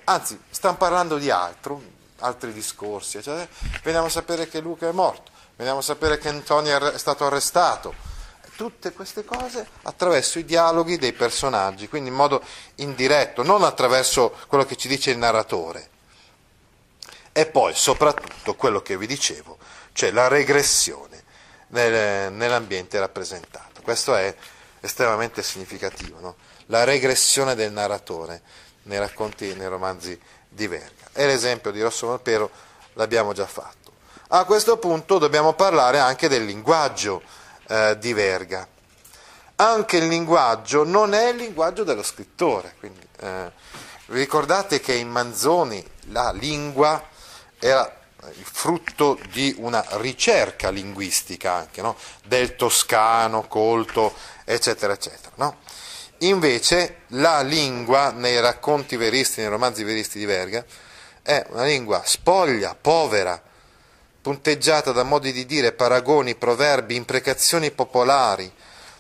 anzi, 0.04 0.40
stanno 0.49 0.78
parlando 0.78 1.19
di 1.19 1.30
altro, 1.30 1.83
altri 2.21 2.50
discorsi, 2.54 3.23
cioè, 3.23 3.47
veniamo 3.83 4.07
a 4.07 4.11
sapere 4.11 4.49
che 4.49 4.61
Luca 4.61 4.88
è 4.88 4.92
morto, 4.92 5.30
veniamo 5.57 5.80
a 5.80 5.83
sapere 5.83 6.16
che 6.16 6.28
Antonio 6.28 6.92
è 6.92 6.99
stato 6.99 7.26
arrestato, 7.26 7.92
tutte 8.57 8.92
queste 8.92 9.23
cose 9.23 9.66
attraverso 9.83 10.38
i 10.38 10.47
dialoghi 10.47 10.97
dei 10.97 11.12
personaggi, 11.12 11.87
quindi 11.87 12.09
in 12.09 12.14
modo 12.14 12.42
indiretto, 12.76 13.42
non 13.42 13.62
attraverso 13.64 14.35
quello 14.47 14.64
che 14.64 14.76
ci 14.76 14.88
dice 14.88 15.11
il 15.11 15.19
narratore. 15.19 15.88
E 17.40 17.47
poi 17.47 17.73
soprattutto 17.75 18.54
quello 18.54 18.82
che 18.82 18.99
vi 18.99 19.06
dicevo, 19.06 19.56
cioè 19.94 20.11
la 20.11 20.28
regressione 20.28 21.25
nel, 21.68 22.30
nell'ambiente 22.30 22.99
rappresentato. 22.99 23.80
Questo 23.80 24.14
è 24.14 24.35
estremamente 24.80 25.42
significativo, 25.42 26.20
no? 26.20 26.37
la 26.66 26.85
regressione 26.85 27.54
del 27.54 27.73
narratore 27.73 28.42
nei 28.82 28.99
racconti, 28.99 29.54
nei 29.54 29.68
romanzi 29.68 30.20
di 30.50 30.66
Verga. 30.66 31.09
E 31.14 31.25
l'esempio 31.25 31.70
di 31.70 31.80
Rosso 31.80 32.09
Malpero 32.09 32.50
l'abbiamo 32.92 33.32
già 33.32 33.47
fatto. 33.47 33.90
A 34.28 34.44
questo 34.44 34.76
punto 34.76 35.16
dobbiamo 35.16 35.54
parlare 35.54 35.99
anche 35.99 36.28
del 36.28 36.44
linguaggio 36.44 37.23
eh, 37.68 37.97
di 37.99 38.12
Verga. 38.12 38.68
Anche 39.56 39.97
il 39.97 40.09
linguaggio 40.09 40.85
non 40.85 41.14
è 41.14 41.28
il 41.30 41.37
linguaggio 41.37 41.85
dello 41.85 42.02
scrittore. 42.02 42.75
Quindi, 42.78 43.09
eh, 43.20 43.50
ricordate 44.09 44.78
che 44.80 44.92
in 44.92 45.09
Manzoni 45.09 45.82
la 46.09 46.32
lingua 46.32 47.09
era 47.61 47.99
il 48.37 48.45
frutto 48.45 49.19
di 49.31 49.55
una 49.59 49.85
ricerca 49.93 50.71
linguistica 50.71 51.52
anche, 51.52 51.81
no? 51.81 51.97
del 52.25 52.57
toscano, 52.57 53.47
colto, 53.47 54.12
eccetera, 54.45 54.93
eccetera. 54.93 55.31
No? 55.37 55.59
Invece 56.19 57.02
la 57.09 57.40
lingua 57.40 58.11
nei 58.11 58.40
racconti 58.40 58.97
veristi, 58.97 59.40
nei 59.40 59.49
romanzi 59.49 59.85
veristi 59.85 60.19
di 60.19 60.26
Verga, 60.26 60.64
è 61.23 61.47
una 61.50 61.64
lingua 61.64 62.02
spoglia, 62.05 62.76
povera, 62.79 63.40
punteggiata 64.21 64.93
da 64.93 65.02
modi 65.02 65.33
di 65.33 65.47
dire, 65.47 65.73
paragoni, 65.73 66.35
proverbi, 66.35 66.95
imprecazioni 66.95 67.71
popolari, 67.71 68.52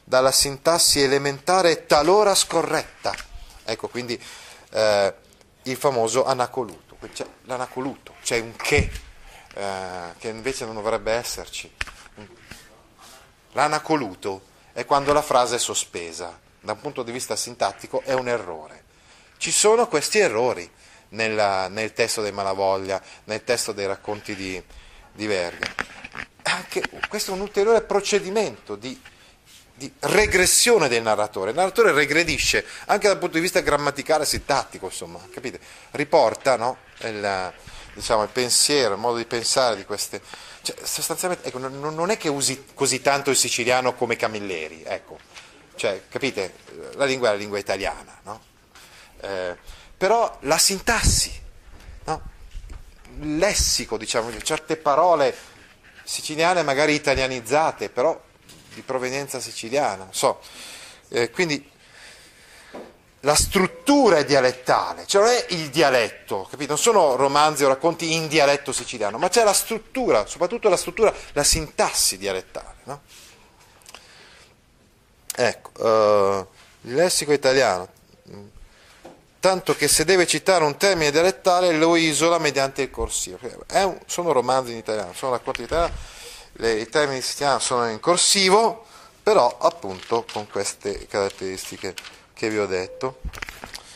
dalla 0.02 0.32
sintassi 0.32 1.02
elementare 1.02 1.70
e 1.70 1.86
talora 1.86 2.34
scorretta. 2.34 3.14
Ecco 3.64 3.88
quindi 3.88 4.20
eh, 4.70 5.14
il 5.64 5.76
famoso 5.76 6.24
anacoluto, 6.24 6.96
c'è 7.12 7.26
l'anacoluto, 7.44 8.14
c'è 8.22 8.38
un 8.38 8.54
che 8.56 8.90
eh, 9.54 10.14
che 10.18 10.28
invece 10.28 10.64
non 10.64 10.74
dovrebbe 10.74 11.12
esserci. 11.12 11.70
L'anacoluto 13.52 14.42
è 14.72 14.84
quando 14.84 15.12
la 15.12 15.22
frase 15.22 15.56
è 15.56 15.58
sospesa, 15.58 16.38
da 16.60 16.72
un 16.72 16.80
punto 16.80 17.02
di 17.02 17.10
vista 17.10 17.34
sintattico 17.34 18.02
è 18.04 18.12
un 18.12 18.28
errore. 18.28 18.84
Ci 19.38 19.50
sono 19.50 19.88
questi 19.88 20.18
errori 20.18 20.70
nella, 21.10 21.66
nel 21.68 21.92
testo 21.92 22.22
dei 22.22 22.30
Malavoglia, 22.30 23.02
nel 23.24 23.42
testo 23.42 23.72
dei 23.72 23.86
racconti 23.86 24.36
di, 24.36 24.62
di 25.12 25.26
Verga. 25.26 25.74
Anche, 26.42 26.82
questo 27.08 27.32
è 27.32 27.34
un 27.34 27.40
ulteriore 27.40 27.82
procedimento 27.82 28.76
di, 28.76 29.00
di, 29.80 29.90
regressione 30.00 30.88
del 30.88 31.00
narratore. 31.00 31.50
Il 31.50 31.56
narratore 31.56 31.92
regredisce 31.92 32.66
anche 32.84 33.08
dal 33.08 33.16
punto 33.16 33.36
di 33.36 33.40
vista 33.40 33.60
grammaticale 33.60 34.24
e 34.24 34.26
sintattico, 34.26 34.86
insomma, 34.86 35.18
capite? 35.32 35.58
Riporta 35.92 36.56
no, 36.56 36.76
il, 36.98 37.52
diciamo, 37.94 38.22
il 38.22 38.28
pensiero, 38.28 38.92
il 38.92 39.00
modo 39.00 39.16
di 39.16 39.24
pensare 39.24 39.76
di 39.76 39.86
queste... 39.86 40.20
Cioè, 40.60 40.76
sostanzialmente, 40.82 41.48
ecco, 41.48 41.56
non, 41.56 42.10
è 42.10 42.18
che 42.18 42.28
usi 42.28 42.66
così 42.74 43.00
tanto 43.00 43.30
il 43.30 43.36
siciliano 43.36 43.94
come 43.94 44.16
Camilleri, 44.16 44.82
ecco. 44.84 45.18
Cioè, 45.76 46.02
capite? 46.10 46.56
La 46.96 47.06
lingua 47.06 47.28
è 47.28 47.32
la 47.32 47.38
lingua 47.38 47.58
italiana, 47.58 48.20
no? 48.24 48.42
Eh, 49.22 49.56
però 49.96 50.36
la 50.42 50.58
sintassi, 50.58 51.32
no? 52.04 52.22
il 53.18 53.38
lessico, 53.38 53.96
diciamo, 53.96 54.30
certe 54.42 54.76
parole 54.76 55.34
siciliane 56.04 56.62
magari 56.62 56.92
italianizzate, 56.92 57.88
però 57.88 58.28
di 58.80 58.82
provenienza 58.82 59.40
siciliana, 59.40 60.08
so. 60.10 60.40
Eh, 61.08 61.30
quindi 61.30 61.68
la 63.20 63.34
struttura 63.34 64.16
è 64.18 64.24
dialettale, 64.24 65.06
cioè 65.06 65.22
non 65.22 65.30
è 65.32 65.46
il 65.50 65.68
dialetto, 65.68 66.46
capito? 66.50 66.72
Non 66.72 66.78
sono 66.78 67.16
romanzi 67.16 67.64
o 67.64 67.68
racconti 67.68 68.14
in 68.14 68.28
dialetto 68.28 68.72
siciliano, 68.72 69.18
ma 69.18 69.28
c'è 69.28 69.44
la 69.44 69.52
struttura, 69.52 70.26
soprattutto 70.26 70.68
la 70.68 70.76
struttura, 70.76 71.12
la 71.32 71.44
sintassi 71.44 72.16
dialettale. 72.16 72.76
No? 72.84 73.00
Ecco, 75.36 75.84
uh, 75.84 76.46
il 76.88 76.94
lessico 76.94 77.32
italiano, 77.32 77.88
tanto 79.38 79.74
che 79.74 79.88
se 79.88 80.04
deve 80.04 80.26
citare 80.26 80.64
un 80.64 80.76
termine 80.76 81.10
dialettale 81.10 81.72
lo 81.72 81.96
isola 81.96 82.38
mediante 82.38 82.82
il 82.82 82.90
corsivo. 82.90 83.38
Un, 83.72 83.98
sono 84.06 84.32
romanzi 84.32 84.72
in 84.72 84.78
italiano, 84.78 85.12
sono 85.12 85.32
racconti 85.32 85.60
in 85.60 85.66
italiano, 85.66 85.94
le, 86.60 86.74
i 86.74 86.88
termini 86.88 87.22
siciliani 87.22 87.60
sono 87.60 87.88
in 87.88 88.00
corsivo, 88.00 88.86
però 89.22 89.56
appunto 89.58 90.24
con 90.32 90.46
queste 90.48 91.06
caratteristiche 91.06 91.94
che 92.34 92.48
vi 92.48 92.58
ho 92.58 92.66
detto. 92.66 93.20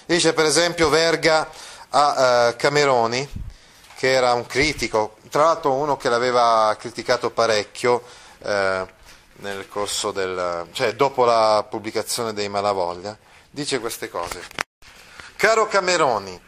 Dice 0.07 0.33
per 0.33 0.47
esempio 0.47 0.89
Verga 0.89 1.49
a 1.91 2.49
uh, 2.49 2.57
Cameroni, 2.57 3.29
che 3.97 4.13
era 4.13 4.33
un 4.33 4.47
critico, 4.47 5.17
tra 5.31 5.45
l'altro 5.45 5.75
uno 5.75 5.97
che 5.97 6.09
l'aveva 6.09 6.75
criticato 6.79 7.31
parecchio 7.31 8.03
eh, 8.43 8.87
nel 9.37 9.69
corso 9.69 10.11
del, 10.11 10.67
cioè 10.73 10.95
dopo 10.95 11.25
la 11.25 11.65
pubblicazione 11.69 12.33
dei 12.33 12.49
Malavoglia, 12.49 13.17
dice 13.51 13.79
queste 13.79 14.11
cose. 14.11 14.43
Caro 15.37 15.67
Cameroni, 15.69 16.39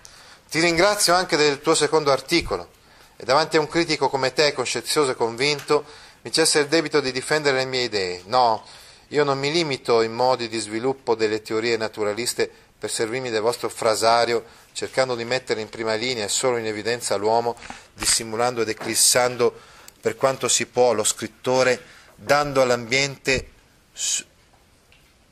ti 0.50 0.60
ringrazio 0.60 1.14
anche 1.14 1.36
del 1.36 1.60
tuo 1.60 1.74
secondo 1.74 2.10
articolo 2.10 2.68
e 3.16 3.24
davanti 3.24 3.56
a 3.56 3.60
un 3.60 3.68
critico 3.68 4.10
come 4.10 4.32
te, 4.32 4.52
coscienzioso 4.52 5.12
e 5.12 5.16
convinto, 5.16 5.84
mi 6.26 6.32
cessa 6.32 6.58
il 6.58 6.66
debito 6.66 7.00
di 7.00 7.12
difendere 7.12 7.58
le 7.58 7.66
mie 7.66 7.82
idee. 7.82 8.22
No, 8.24 8.66
io 9.08 9.22
non 9.22 9.38
mi 9.38 9.52
limito 9.52 10.02
in 10.02 10.12
modi 10.12 10.48
di 10.48 10.58
sviluppo 10.58 11.14
delle 11.14 11.40
teorie 11.40 11.76
naturaliste 11.76 12.50
per 12.76 12.90
servirmi 12.90 13.30
del 13.30 13.42
vostro 13.42 13.68
frasario, 13.68 14.44
cercando 14.72 15.14
di 15.14 15.24
mettere 15.24 15.60
in 15.60 15.68
prima 15.68 15.94
linea 15.94 16.24
e 16.24 16.28
solo 16.28 16.56
in 16.56 16.66
evidenza 16.66 17.14
l'uomo, 17.14 17.54
dissimulando 17.94 18.62
ed 18.62 18.68
eclissando 18.68 19.56
per 20.00 20.16
quanto 20.16 20.48
si 20.48 20.66
può 20.66 20.92
lo 20.94 21.04
scrittore, 21.04 21.80
dando 22.16 22.60
all'ambiente... 22.60 23.50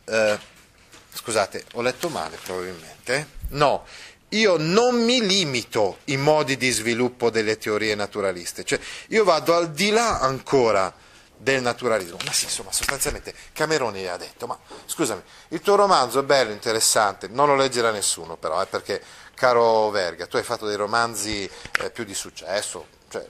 Eh, 0.05 0.39
scusate, 1.13 1.65
ho 1.73 1.83
letto 1.83 2.09
male 2.09 2.39
probabilmente. 2.41 3.17
Eh? 3.17 3.27
No, 3.49 3.85
io 4.37 4.57
non 4.59 5.03
mi 5.03 5.25
limito 5.25 5.99
in 6.05 6.21
modi 6.21 6.57
di 6.57 6.71
sviluppo 6.71 7.31
delle 7.31 7.59
teorie 7.59 7.95
naturaliste, 7.95 8.65
cioè 8.65 8.79
io 9.09 9.25
vado 9.25 9.55
al 9.55 9.71
di 9.71 9.91
là 9.91 10.21
ancora 10.21 10.93
del 11.37 11.63
naturalismo. 11.63 12.19
Ma 12.25 12.33
sì, 12.33 12.45
insomma, 12.45 12.73
sostanzialmente 12.73 13.35
Cameroni 13.53 14.07
ha 14.07 14.17
detto, 14.17 14.47
ma 14.47 14.59
scusami, 14.87 15.23
il 15.49 15.61
tuo 15.61 15.77
romanzo 15.77 16.21
è 16.21 16.23
bello, 16.23 16.53
interessante, 16.53 17.29
non 17.29 17.49
lo 17.49 17.57
leggerà 17.57 17.91
nessuno 17.91 18.37
però, 18.37 18.61
eh, 18.61 18.67
perché, 18.67 19.03
caro 19.35 19.91
Verga, 19.91 20.27
tu 20.27 20.37
hai 20.37 20.43
fatto 20.43 20.67
dei 20.67 20.77
romanzi 20.77 21.49
eh, 21.81 21.91
più 21.91 22.05
di 22.05 22.15
successo, 22.15 22.87
cioè 23.09 23.27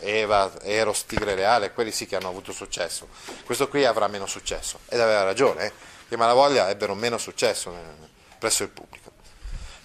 Eva, 0.00 0.52
Eros, 0.62 1.06
Tigre 1.06 1.34
Reale, 1.34 1.72
quelli 1.72 1.92
sì 1.92 2.06
che 2.06 2.16
hanno 2.16 2.28
avuto 2.28 2.52
successo. 2.52 3.08
Questo 3.44 3.68
qui 3.68 3.84
avrà 3.84 4.06
meno 4.08 4.26
successo, 4.26 4.80
ed 4.88 5.00
aveva 5.00 5.22
ragione, 5.22 5.66
eh, 5.66 5.72
che 6.08 6.16
Malavoglia 6.16 6.68
ebbero 6.68 6.94
meno 6.94 7.16
successo 7.16 7.70
eh, 7.70 8.10
presso 8.38 8.64
il 8.64 8.68
pubblico. 8.70 9.01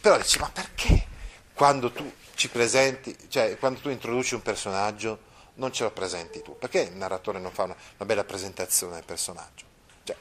Però 0.01 0.17
dici, 0.17 0.39
ma 0.39 0.49
perché 0.51 1.05
quando 1.53 1.91
tu 1.91 2.11
ci 2.35 2.49
presenti, 2.49 3.15
cioè 3.29 3.57
quando 3.57 3.79
tu 3.79 3.89
introduci 3.89 4.35
un 4.35 4.41
personaggio, 4.41 5.25
non 5.55 5.71
ce 5.71 5.83
lo 5.83 5.91
presenti 5.91 6.41
tu. 6.41 6.57
Perché 6.57 6.81
il 6.81 6.95
narratore 6.95 7.39
non 7.39 7.51
fa 7.51 7.63
una, 7.63 7.75
una 7.97 8.05
bella 8.05 8.23
presentazione 8.23 8.95
del 8.95 9.03
personaggio? 9.03 9.65
Cioè, 10.03 10.15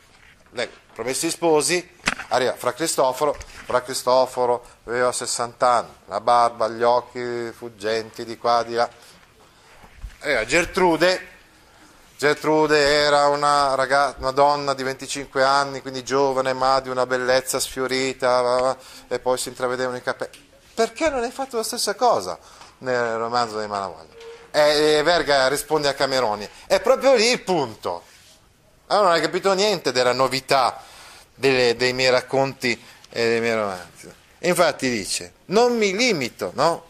lei, 0.51 0.69
promessi 0.95 1.31
sposi, 1.31 1.89
arriva 2.29 2.55
Fra 2.55 2.73
Cristoforo, 2.73 3.37
Fra 3.65 3.83
Cristoforo 3.83 4.65
aveva 4.85 5.12
60 5.12 5.69
anni, 5.69 5.93
la 6.07 6.21
barba, 6.21 6.69
gli 6.69 6.83
occhi 6.83 7.53
fuggenti 7.53 8.25
di 8.25 8.39
qua, 8.39 8.62
di 8.62 8.75
là. 8.75 8.89
Arriva 10.21 10.45
Gertrude, 10.47 11.35
Gertrude 12.17 12.79
era 12.79 13.29
una, 13.29 13.75
ragazza, 13.75 14.17
una 14.19 14.31
donna 14.31 14.75
di 14.75 14.83
25 14.83 15.43
anni, 15.45 15.83
quindi 15.83 16.03
giovane, 16.03 16.53
ma 16.53 16.81
di 16.81 16.89
una 16.89 17.07
bellezza 17.07 17.61
sfiorita, 17.61 18.77
e 19.09 19.19
poi 19.19 19.37
si 19.37 19.49
intravedevano 19.49 19.97
i 19.97 20.03
capelli. 20.03 20.49
Perché 20.75 21.11
non 21.11 21.23
hai 21.23 21.31
fatto 21.31 21.57
la 21.57 21.63
stessa 21.63 21.95
cosa 21.95 22.39
nel 22.79 23.17
romanzo 23.17 23.59
dei 23.59 23.69
Malavoglia? 23.69 24.15
e 24.57 25.03
Verga 25.03 25.49
risponde 25.49 25.89
a 25.89 25.93
Cameroni. 25.93 26.49
È 26.67 26.81
proprio 26.81 27.15
lì 27.15 27.29
il 27.29 27.43
punto. 27.43 28.05
Allora 28.87 29.09
non 29.09 29.17
hai 29.17 29.21
capito 29.21 29.53
niente 29.53 29.93
della 29.93 30.15
novità 30.15 30.83
delle, 31.35 31.77
dei 31.77 31.93
miei 31.93 32.11
racconti 32.11 32.71
e 33.11 33.23
dei 33.23 33.41
miei 33.41 33.55
romanzi. 33.55 34.11
infatti 34.39 34.89
dice, 34.89 35.33
non 35.47 35.77
mi 35.77 35.95
limito 35.95 36.53
no, 36.55 36.85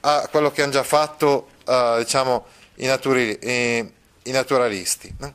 a 0.00 0.26
quello 0.28 0.50
che 0.50 0.62
hanno 0.62 0.72
già 0.72 0.82
fatto 0.82 1.50
uh, 1.64 1.98
diciamo, 1.98 2.46
i, 2.76 2.86
naturi, 2.86 3.38
i, 3.40 3.92
i 4.24 4.30
naturalisti. 4.30 5.14
No? 5.18 5.34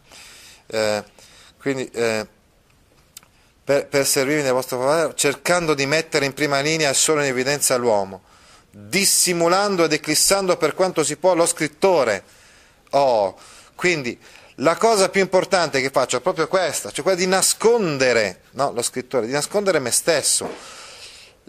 Eh, 0.68 1.04
quindi 1.60 1.90
eh, 1.92 2.28
per, 3.64 3.88
per 3.88 4.06
servirmi 4.06 4.44
nel 4.44 4.54
vostro 4.54 4.80
favore, 4.80 5.16
cercando 5.16 5.74
di 5.74 5.86
mettere 5.86 6.26
in 6.26 6.34
prima 6.34 6.60
linea 6.60 6.90
e 6.90 6.94
solo 6.94 7.22
in 7.22 7.28
evidenza 7.28 7.76
l'uomo 7.76 8.24
dissimulando 8.80 9.86
ed 9.86 9.94
eclissando 9.94 10.56
per 10.56 10.76
quanto 10.76 11.04
si 11.04 11.18
può 11.18 11.34
lo 11.34 11.48
scrittore. 11.48 12.24
Oh, 12.92 13.36
quindi 13.76 14.18
la 14.56 14.76
cosa 14.76 15.10
più 15.10 15.22
importante 15.22 15.82
che 15.82 15.90
faccio 15.90 16.18
è 16.18 16.22
proprio 16.22 16.48
questa, 16.48 16.92
cioè 16.92 17.04
quella 17.04 17.18
di 17.18 17.28
nascondere 17.28 18.42
no, 18.52 18.72
lo 18.72 18.82
scrittore, 18.82 19.26
di 19.26 19.32
nascondere 19.32 19.80
me 19.80 19.92
stesso. 19.92 20.50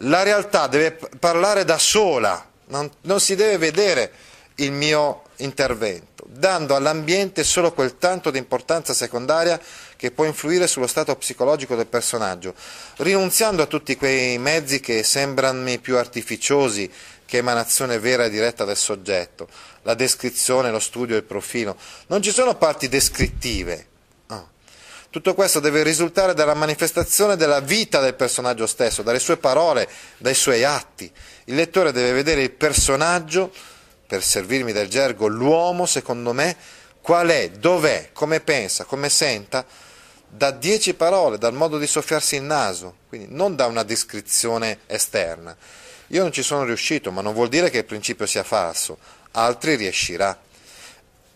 La 0.02 0.22
realtà 0.22 0.68
deve 0.68 0.92
parlare 1.18 1.64
da 1.64 1.78
sola, 1.78 2.48
non, 2.66 2.90
non 3.02 3.20
si 3.20 3.34
deve 3.34 3.58
vedere 3.58 4.12
il 4.56 4.72
mio 4.72 5.24
intervento, 5.36 6.06
dando 6.26 6.74
all'ambiente 6.74 7.44
solo 7.44 7.72
quel 7.72 7.98
tanto 7.98 8.30
di 8.30 8.38
importanza 8.38 8.94
secondaria 8.94 9.60
che 9.96 10.10
può 10.10 10.24
influire 10.24 10.66
sullo 10.66 10.86
stato 10.86 11.14
psicologico 11.16 11.76
del 11.76 11.86
personaggio, 11.86 12.54
rinunziando 12.98 13.62
a 13.62 13.66
tutti 13.66 13.96
quei 13.96 14.38
mezzi 14.38 14.80
che 14.80 15.02
sembrano 15.02 15.78
più 15.78 15.96
artificiosi 15.96 16.90
che 17.24 17.38
emanazione 17.38 17.98
vera 17.98 18.24
e 18.24 18.30
diretta 18.30 18.64
del 18.64 18.76
soggetto, 18.76 19.48
la 19.82 19.94
descrizione, 19.94 20.70
lo 20.70 20.78
studio, 20.78 21.16
il 21.16 21.24
profilo. 21.24 21.76
Non 22.06 22.22
ci 22.22 22.30
sono 22.30 22.56
parti 22.56 22.88
descrittive. 22.88 23.86
Tutto 25.10 25.32
questo 25.32 25.58
deve 25.58 25.82
risultare 25.82 26.34
dalla 26.34 26.52
manifestazione 26.52 27.34
della 27.34 27.60
vita 27.60 27.98
del 27.98 28.14
personaggio 28.14 28.66
stesso, 28.66 29.02
dalle 29.02 29.18
sue 29.18 29.38
parole, 29.38 29.88
dai 30.18 30.34
suoi 30.34 30.64
atti. 30.64 31.10
Il 31.44 31.54
lettore 31.54 31.92
deve 31.92 32.12
vedere 32.12 32.42
il 32.42 32.50
personaggio 32.50 33.50
per 34.08 34.24
servirmi 34.24 34.72
del 34.72 34.88
gergo, 34.88 35.26
l'uomo, 35.26 35.84
secondo 35.84 36.32
me, 36.32 36.56
qual 37.02 37.28
è, 37.28 37.50
dov'è, 37.50 38.08
come 38.14 38.40
pensa, 38.40 38.84
come 38.84 39.10
senta, 39.10 39.66
da 40.26 40.50
dieci 40.50 40.94
parole, 40.94 41.36
dal 41.36 41.52
modo 41.52 41.76
di 41.76 41.86
soffiarsi 41.86 42.36
il 42.36 42.42
naso, 42.42 42.96
quindi 43.06 43.28
non 43.30 43.54
da 43.54 43.66
una 43.66 43.82
descrizione 43.82 44.78
esterna. 44.86 45.54
Io 46.06 46.22
non 46.22 46.32
ci 46.32 46.42
sono 46.42 46.64
riuscito, 46.64 47.12
ma 47.12 47.20
non 47.20 47.34
vuol 47.34 47.50
dire 47.50 47.68
che 47.68 47.78
il 47.78 47.84
principio 47.84 48.24
sia 48.24 48.44
falso, 48.44 48.96
altri 49.32 49.76
riuscirà. 49.76 50.36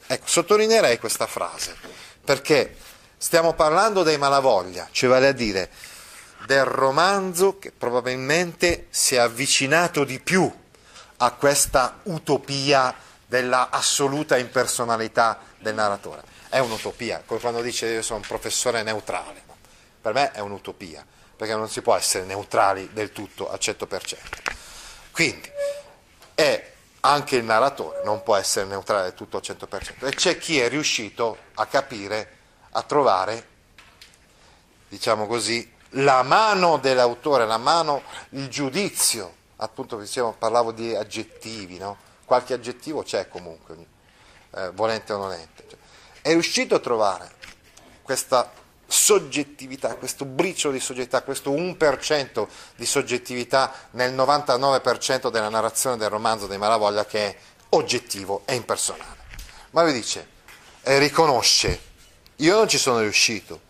Ecco, 0.06 0.26
sottolineerei 0.26 0.98
questa 0.98 1.26
frase, 1.26 1.76
perché 2.24 2.74
stiamo 3.18 3.52
parlando 3.52 4.02
dei 4.02 4.16
malavoglia, 4.16 4.88
cioè 4.90 5.10
vale 5.10 5.28
a 5.28 5.32
dire 5.32 5.68
del 6.46 6.64
romanzo 6.64 7.58
che 7.58 7.70
probabilmente 7.70 8.86
si 8.88 9.14
è 9.14 9.18
avvicinato 9.18 10.04
di 10.04 10.18
più 10.20 10.50
a 11.22 11.30
questa 11.30 12.00
utopia 12.04 12.92
della 13.24 13.70
assoluta 13.70 14.36
impersonalità 14.36 15.38
del 15.58 15.74
narratore. 15.74 16.22
È 16.48 16.58
un'utopia, 16.58 17.22
come 17.24 17.38
quando 17.38 17.62
dice 17.62 17.86
io 17.86 18.02
sono 18.02 18.18
un 18.18 18.26
professore 18.26 18.82
neutrale. 18.82 19.40
Per 20.00 20.12
me 20.12 20.32
è 20.32 20.40
un'utopia, 20.40 21.06
perché 21.36 21.54
non 21.54 21.68
si 21.68 21.80
può 21.80 21.94
essere 21.94 22.24
neutrali 22.24 22.90
del 22.92 23.12
tutto 23.12 23.48
al 23.48 23.58
100%. 23.60 24.16
Quindi 25.12 25.48
è 26.34 26.70
anche 27.04 27.36
il 27.36 27.44
narratore 27.44 28.02
non 28.04 28.22
può 28.22 28.36
essere 28.36 28.66
neutrale 28.66 29.04
del 29.04 29.14
tutto 29.14 29.36
al 29.36 29.42
100%. 29.44 30.06
E 30.06 30.14
c'è 30.14 30.38
chi 30.38 30.58
è 30.58 30.68
riuscito 30.68 31.38
a 31.54 31.66
capire, 31.66 32.36
a 32.70 32.82
trovare, 32.82 33.46
diciamo 34.88 35.28
così, 35.28 35.72
la 35.90 36.24
mano 36.24 36.78
dell'autore, 36.78 37.46
la 37.46 37.58
mano, 37.58 38.02
il 38.30 38.48
giudizio, 38.48 39.40
appunto 39.62 39.98
diciamo, 39.98 40.32
parlavo 40.32 40.72
di 40.72 40.94
aggettivi, 40.94 41.78
no? 41.78 41.96
qualche 42.24 42.54
aggettivo 42.54 43.02
c'è 43.02 43.28
comunque, 43.28 43.76
eh, 44.54 44.70
volente 44.70 45.12
o 45.12 45.18
nolente. 45.18 45.64
Cioè, 45.68 45.78
è 46.22 46.30
riuscito 46.32 46.74
a 46.74 46.78
trovare 46.78 47.30
questa 48.02 48.50
soggettività, 48.86 49.94
questo 49.96 50.24
briciolo 50.24 50.74
di 50.74 50.80
soggettività, 50.80 51.22
questo 51.22 51.50
1% 51.52 52.46
di 52.76 52.84
soggettività 52.84 53.72
nel 53.92 54.12
99% 54.14 55.30
della 55.30 55.48
narrazione 55.48 55.96
del 55.96 56.10
romanzo 56.10 56.46
dei 56.46 56.58
Malavoglia 56.58 57.06
che 57.06 57.26
è 57.26 57.36
oggettivo 57.70 58.42
e 58.44 58.54
impersonale. 58.54 59.20
Ma 59.70 59.82
vi 59.84 59.92
dice, 59.92 60.28
e 60.82 60.98
riconosce, 60.98 61.80
io 62.36 62.56
non 62.56 62.68
ci 62.68 62.76
sono 62.76 63.00
riuscito, 63.00 63.60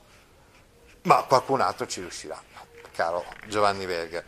ma 1.02 1.22
qualcun 1.22 1.60
altro 1.60 1.86
ci 1.86 2.00
riuscirà, 2.00 2.40
caro 2.92 3.24
Giovanni 3.46 3.86
Verga. 3.86 4.24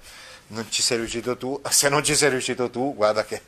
Non 0.48 0.70
ci 0.70 0.82
sei 0.82 0.98
riuscito 0.98 1.36
tu, 1.36 1.60
se 1.70 1.88
non 1.88 2.04
ci 2.04 2.14
sei 2.14 2.30
riuscito 2.30 2.70
tu, 2.70 2.94
guarda 2.94 3.24
che 3.24 3.42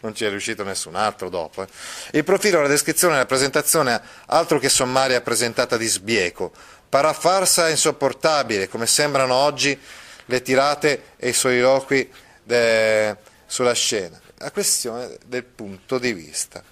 non 0.00 0.14
ci 0.14 0.24
è 0.24 0.28
riuscito 0.28 0.64
nessun 0.64 0.96
altro 0.96 1.28
dopo. 1.28 1.62
Eh. 1.62 1.68
Il 2.12 2.24
profilo, 2.24 2.60
la 2.60 2.68
descrizione, 2.68 3.16
la 3.16 3.26
presentazione, 3.26 4.00
altro 4.26 4.58
che 4.58 4.68
sommaria 4.68 5.20
presentata 5.20 5.76
di 5.76 5.86
sbieco, 5.86 6.52
parafarsa 6.88 7.68
insopportabile, 7.68 8.68
come 8.68 8.86
sembrano 8.86 9.34
oggi 9.34 9.78
le 10.26 10.42
tirate 10.42 11.14
e 11.16 11.30
i 11.30 11.32
soliloqui 11.32 12.10
de... 12.42 13.16
sulla 13.46 13.74
scena. 13.74 14.20
La 14.38 14.50
questione 14.50 15.18
del 15.26 15.44
punto 15.44 15.98
di 15.98 16.12
vista. 16.12 16.62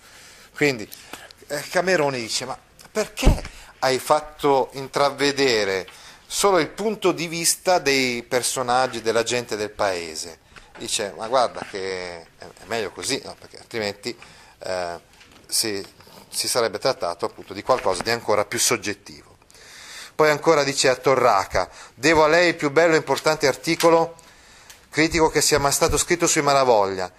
Quindi 0.54 0.88
eh, 1.46 1.62
Cameroni 1.70 2.20
dice, 2.20 2.44
ma 2.44 2.58
perché 2.90 3.42
hai 3.80 3.98
fatto 3.98 4.70
intravedere 4.72 5.86
solo 6.32 6.60
il 6.60 6.68
punto 6.68 7.10
di 7.10 7.26
vista 7.26 7.80
dei 7.80 8.22
personaggi, 8.22 9.02
della 9.02 9.24
gente 9.24 9.56
del 9.56 9.70
paese. 9.70 10.38
Dice, 10.78 11.12
ma 11.16 11.26
guarda 11.26 11.66
che 11.68 12.20
è 12.38 12.46
meglio 12.66 12.92
così, 12.92 13.20
no? 13.24 13.34
perché 13.36 13.58
altrimenti 13.58 14.16
eh, 14.60 15.00
si, 15.48 15.84
si, 16.28 16.46
sarebbe 16.46 16.78
trattato 16.78 17.26
appunto 17.26 17.52
di 17.52 17.64
qualcosa 17.64 18.04
di 18.04 18.10
ancora 18.10 18.44
più 18.44 18.60
soggettivo. 18.60 19.38
Poi 20.14 20.30
ancora 20.30 20.62
dice 20.62 20.88
a 20.88 20.94
Torraca, 20.94 21.68
devo 21.94 22.22
a 22.22 22.28
lei 22.28 22.50
il 22.50 22.54
più 22.54 22.70
bello 22.70 22.94
e 22.94 22.98
importante 22.98 23.48
articolo 23.48 24.14
critico 24.88 25.30
che 25.30 25.40
sia 25.40 25.58
mai 25.58 25.72
stato 25.72 25.98
scritto 25.98 26.28
sui 26.28 26.42
Malavoglia. 26.42 27.10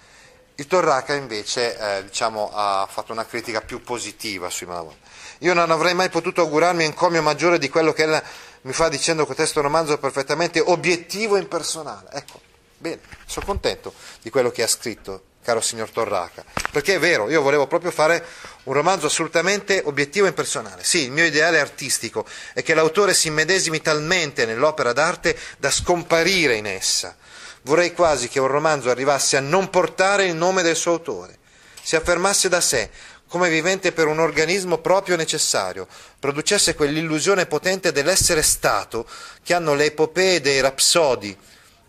Il 0.62 0.68
Torraca 0.68 1.12
invece 1.14 1.76
eh, 1.76 2.04
diciamo, 2.04 2.52
ha 2.54 2.86
fatto 2.88 3.10
una 3.10 3.26
critica 3.26 3.62
più 3.62 3.82
positiva 3.82 4.48
sui 4.48 4.66
Malavoglia. 4.66 4.96
Io 5.38 5.54
non 5.54 5.72
avrei 5.72 5.92
mai 5.92 6.08
potuto 6.08 6.40
augurarmi 6.42 6.84
encomio 6.84 7.20
maggiore 7.20 7.58
di 7.58 7.68
quello 7.68 7.92
che 7.92 8.04
ella 8.04 8.22
mi 8.60 8.72
fa 8.72 8.88
dicendo 8.88 9.26
che 9.26 9.34
questo 9.34 9.60
romanzo 9.60 9.94
è 9.94 9.98
perfettamente 9.98 10.60
obiettivo 10.60 11.34
e 11.34 11.40
impersonale. 11.40 12.10
Ecco, 12.12 12.40
bene, 12.78 13.00
sono 13.26 13.44
contento 13.44 13.92
di 14.20 14.30
quello 14.30 14.52
che 14.52 14.62
ha 14.62 14.68
scritto, 14.68 15.24
caro 15.42 15.60
signor 15.60 15.90
Torraca, 15.90 16.44
perché 16.70 16.94
è 16.94 16.98
vero, 17.00 17.28
io 17.28 17.42
volevo 17.42 17.66
proprio 17.66 17.90
fare 17.90 18.24
un 18.62 18.72
romanzo 18.72 19.06
assolutamente 19.06 19.82
obiettivo 19.84 20.26
e 20.26 20.28
impersonale. 20.28 20.84
Sì, 20.84 21.06
il 21.06 21.10
mio 21.10 21.24
ideale 21.24 21.58
artistico 21.58 22.24
è 22.54 22.62
che 22.62 22.74
l'autore 22.74 23.14
si 23.14 23.26
immedesimi 23.26 23.80
talmente 23.80 24.46
nell'opera 24.46 24.92
d'arte 24.92 25.36
da 25.58 25.72
scomparire 25.72 26.54
in 26.54 26.66
essa. 26.66 27.16
Vorrei 27.62 27.92
quasi 27.92 28.28
che 28.28 28.40
un 28.40 28.48
romanzo 28.48 28.90
arrivasse 28.90 29.36
a 29.36 29.40
non 29.40 29.70
portare 29.70 30.26
il 30.26 30.34
nome 30.34 30.62
del 30.62 30.76
suo 30.76 30.92
autore, 30.92 31.38
si 31.82 31.96
affermasse 31.96 32.48
da 32.48 32.60
sé, 32.60 32.90
come 33.28 33.48
vivente 33.48 33.92
per 33.92 34.08
un 34.08 34.18
organismo 34.18 34.78
proprio 34.78 35.16
necessario, 35.16 35.86
producesse 36.18 36.74
quell'illusione 36.74 37.46
potente 37.46 37.92
dell'essere 37.92 38.42
stato 38.42 39.08
che 39.42 39.54
hanno 39.54 39.74
le 39.74 39.86
epopee 39.86 40.40
dei 40.40 40.60
rapsodi 40.60 41.36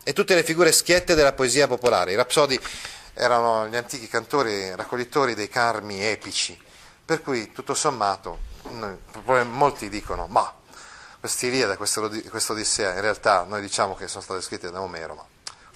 e 0.04 0.14
tutte 0.14 0.36
le 0.36 0.44
figure 0.44 0.72
schiette 0.72 1.16
della 1.16 1.34
poesia 1.34 1.68
popolare. 1.68 2.14
I 2.14 2.16
rapsodi 2.16 2.60
erano 3.14 3.68
gli 3.68 3.76
antichi 3.76 4.08
cantori 4.08 4.76
raccoglitori 4.76 5.34
dei 5.34 5.50
carmi 5.50 6.04
epici, 6.06 6.58
per 7.04 7.22
cui 7.22 7.52
tutto 7.52 7.74
sommato 7.74 8.40
molti 9.50 9.90
dicono 9.90 10.28
ma 10.28 10.54
questa 11.20 11.46
Iliade, 11.46 11.78
questo 11.78 12.54
Odissea, 12.54 12.94
in 12.94 13.02
realtà 13.02 13.44
noi 13.44 13.62
diciamo 13.62 13.96
che 13.96 14.08
sono 14.08 14.22
state 14.22 14.42
scritte 14.42 14.72
da 14.72 14.82
Omero, 14.82 15.14
ma 15.16 15.26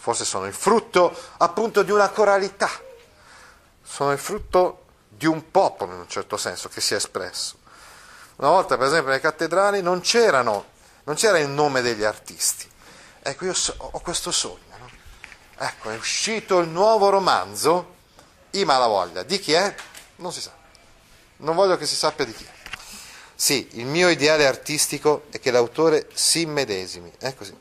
forse 0.07 0.23
sono 0.23 0.45
il 0.45 0.53
frutto 0.53 1.13
appunto 1.35 1.83
di 1.83 1.91
una 1.91 2.07
coralità, 2.07 2.69
sono 3.83 4.13
il 4.13 4.17
frutto 4.17 4.85
di 5.09 5.25
un 5.25 5.51
popolo 5.51 5.91
in 5.91 5.99
un 5.99 6.07
certo 6.07 6.37
senso 6.37 6.69
che 6.69 6.79
si 6.79 6.93
è 6.93 6.95
espresso. 6.95 7.57
Una 8.37 8.47
volta, 8.47 8.77
per 8.77 8.87
esempio, 8.87 9.09
nelle 9.09 9.19
cattedrali 9.19 9.81
non, 9.81 10.01
non 10.01 11.15
c'era 11.15 11.39
il 11.39 11.49
nome 11.49 11.81
degli 11.81 12.05
artisti. 12.05 12.69
Ecco, 13.21 13.43
io 13.43 13.53
so, 13.53 13.75
ho 13.77 13.99
questo 13.99 14.31
sogno. 14.31 14.77
No? 14.79 14.89
Ecco, 15.57 15.89
è 15.89 15.97
uscito 15.97 16.59
il 16.59 16.69
nuovo 16.69 17.09
romanzo, 17.09 17.95
I 18.51 18.63
Malavoglia. 18.63 19.23
Di 19.23 19.39
chi 19.39 19.51
è? 19.51 19.75
Non 20.17 20.31
si 20.31 20.39
sa. 20.39 20.53
Non 21.37 21.53
voglio 21.53 21.75
che 21.75 21.85
si 21.85 21.95
sappia 21.95 22.23
di 22.23 22.33
chi 22.33 22.45
è. 22.45 22.51
Sì, 23.35 23.67
il 23.73 23.85
mio 23.85 24.07
ideale 24.07 24.47
artistico 24.47 25.25
è 25.31 25.39
che 25.41 25.51
l'autore 25.51 26.07
si 26.13 26.41
immedesimi, 26.41 27.11
è 27.19 27.35
così, 27.35 27.53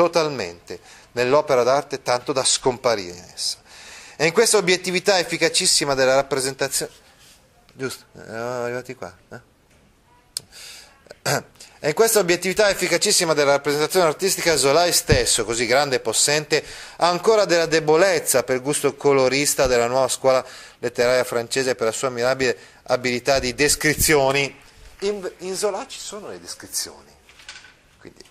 totalmente, 0.00 0.80
nell'opera 1.12 1.62
d'arte 1.62 2.00
tanto 2.00 2.32
da 2.32 2.42
scomparire 2.42 3.18
in 3.18 3.24
essa. 3.34 3.58
E 4.16 4.24
in 4.24 4.32
questa 4.32 4.56
obiettività 4.56 5.18
efficacissima 5.18 5.92
della 5.94 6.14
rappresentazione... 6.14 6.90
Giusto, 7.74 8.04
eravamo 8.16 8.64
arrivati 8.64 8.94
qua. 8.94 9.14
Eh? 11.22 11.44
E 11.80 11.88
in 11.88 11.94
questa 11.94 12.18
obiettività 12.18 12.70
efficacissima 12.70 13.34
della 13.34 13.52
rappresentazione 13.52 14.06
artistica 14.06 14.56
Zolai 14.56 14.90
stesso, 14.92 15.44
così 15.44 15.66
grande 15.66 15.96
e 15.96 16.00
possente, 16.00 16.64
ha 16.96 17.08
ancora 17.08 17.44
della 17.44 17.66
debolezza 17.66 18.42
per 18.42 18.62
gusto 18.62 18.94
colorista 18.96 19.66
della 19.66 19.86
nuova 19.86 20.08
scuola 20.08 20.42
letteraria 20.78 21.24
francese 21.24 21.74
per 21.74 21.86
la 21.86 21.92
sua 21.92 22.08
mirabile 22.08 22.56
abilità 22.84 23.38
di 23.38 23.54
descrizioni. 23.54 24.58
In, 25.00 25.30
in 25.38 25.56
Zola 25.56 25.86
ci 25.86 25.98
sono 25.98 26.28
le 26.28 26.40
descrizioni, 26.40 27.10
quindi 27.98 28.24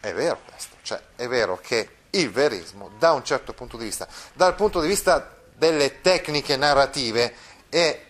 è 0.00 0.12
vero 0.12 0.40
questo, 0.48 0.75
cioè 0.86 1.00
è 1.16 1.26
vero 1.26 1.58
che 1.60 1.88
il 2.10 2.30
verismo 2.30 2.92
da 2.96 3.10
un 3.12 3.24
certo 3.24 3.52
punto 3.52 3.76
di 3.76 3.84
vista, 3.84 4.06
dal 4.32 4.54
punto 4.54 4.80
di 4.80 4.86
vista 4.86 5.34
delle 5.52 6.00
tecniche 6.00 6.56
narrative 6.56 7.34
è 7.68 8.00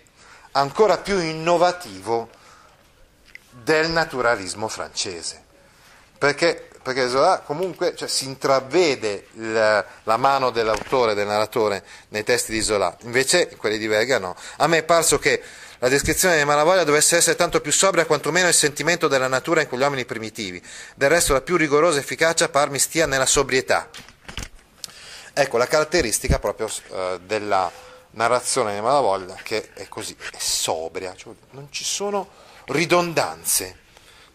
ancora 0.53 0.99
più 0.99 1.19
innovativo 1.19 2.29
del 3.51 3.89
naturalismo 3.89 4.69
francese. 4.69 5.45
Perché, 6.19 6.69
perché 6.83 7.09
Zola 7.09 7.41
comunque 7.41 7.97
cioè, 7.97 8.09
si 8.09 8.27
intravede 8.27 9.29
la, 9.33 9.83
la, 10.03 10.17
mano 10.19 10.51
dell'autore, 10.51 11.15
del 11.15 11.27
narratore 11.27 11.83
nei 12.09 12.25
testi 12.25 12.53
di 12.53 12.61
Zola, 12.61 12.95
invece 13.01 13.57
quelli 13.57 13.79
di 13.79 13.87
Verga 13.87 14.19
no. 14.19 14.37
A 14.59 14.67
me 14.67 14.79
è 14.79 14.83
parso 14.83 15.19
che 15.19 15.43
la 15.79 15.89
descrizione 15.89 16.39
di 16.39 16.45
Malavoglia 16.45 16.85
dovesse 16.85 17.17
essere 17.17 17.37
tanto 17.37 17.61
più 17.61 17.73
sobria 17.73 18.07
quantomeno 18.07 18.49
il 18.49 18.55
sentimento 18.55 19.09
della 19.09 19.29
natura 19.29 19.61
in 19.61 19.69
quegli 19.69 19.83
uomini 19.83 20.05
primitivi. 20.05 20.63
Del 20.95 21.11
resto 21.11 21.33
la 21.33 21.43
più 21.43 21.57
rigorosa 21.57 21.99
efficacia 21.99 22.49
par 22.49 22.71
mi 22.71 22.79
stia 22.79 23.07
nella 23.07 23.27
sobrietà. 23.27 23.89
Ecco 25.33 25.59
la 25.59 25.67
caratteristica 25.67 26.39
proprio 26.39 26.69
eh, 26.69 27.21
della 27.25 27.71
narrazione 28.13 28.75
di 28.75 28.81
Malavoglia 28.81 29.37
che 29.43 29.71
è 29.75 29.87
così, 29.89 30.17
è 30.19 30.39
sobria, 30.39 31.15
cioè 31.15 31.35
non 31.51 31.69
ci 31.71 31.85
sono 31.85 32.29
ridondanze, 32.67 33.81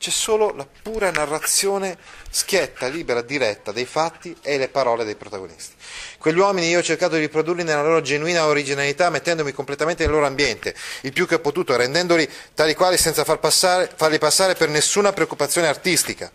c'è 0.02 0.10
solo 0.10 0.52
la 0.56 0.66
pura 0.82 1.12
narrazione 1.12 1.96
schietta, 2.28 2.88
libera, 2.88 3.22
diretta 3.22 3.72
dei 3.72 3.86
fatti 3.86 4.36
e 4.42 4.58
le 4.58 4.68
parole 4.68 5.06
dei 5.06 5.14
protagonisti. 5.14 5.76
Quegli 6.18 6.40
uomini 6.40 6.70
io 6.70 6.80
ho 6.80 6.82
cercato 6.82 7.14
di 7.14 7.22
riprodurli 7.22 7.64
nella 7.64 7.84
loro 7.84 8.02
genuina 8.02 8.48
originalità, 8.48 9.12
mettendomi 9.12 9.52
completamente 9.52 10.04
nel 10.04 10.12
loro 10.12 10.26
ambiente, 10.26 10.74
il 11.02 11.14
più 11.14 11.28
che 11.28 11.36
ho 11.36 11.40
potuto, 11.40 11.76
rendendoli 11.76 12.28
tali 12.56 12.74
quali 12.74 12.98
senza 12.98 13.24
far 13.24 13.38
passare, 13.38 13.92
farli 13.96 14.18
passare 14.18 14.56
per 14.56 14.70
nessuna 14.70 15.14
preoccupazione 15.14 15.68
artistica. 15.68 16.32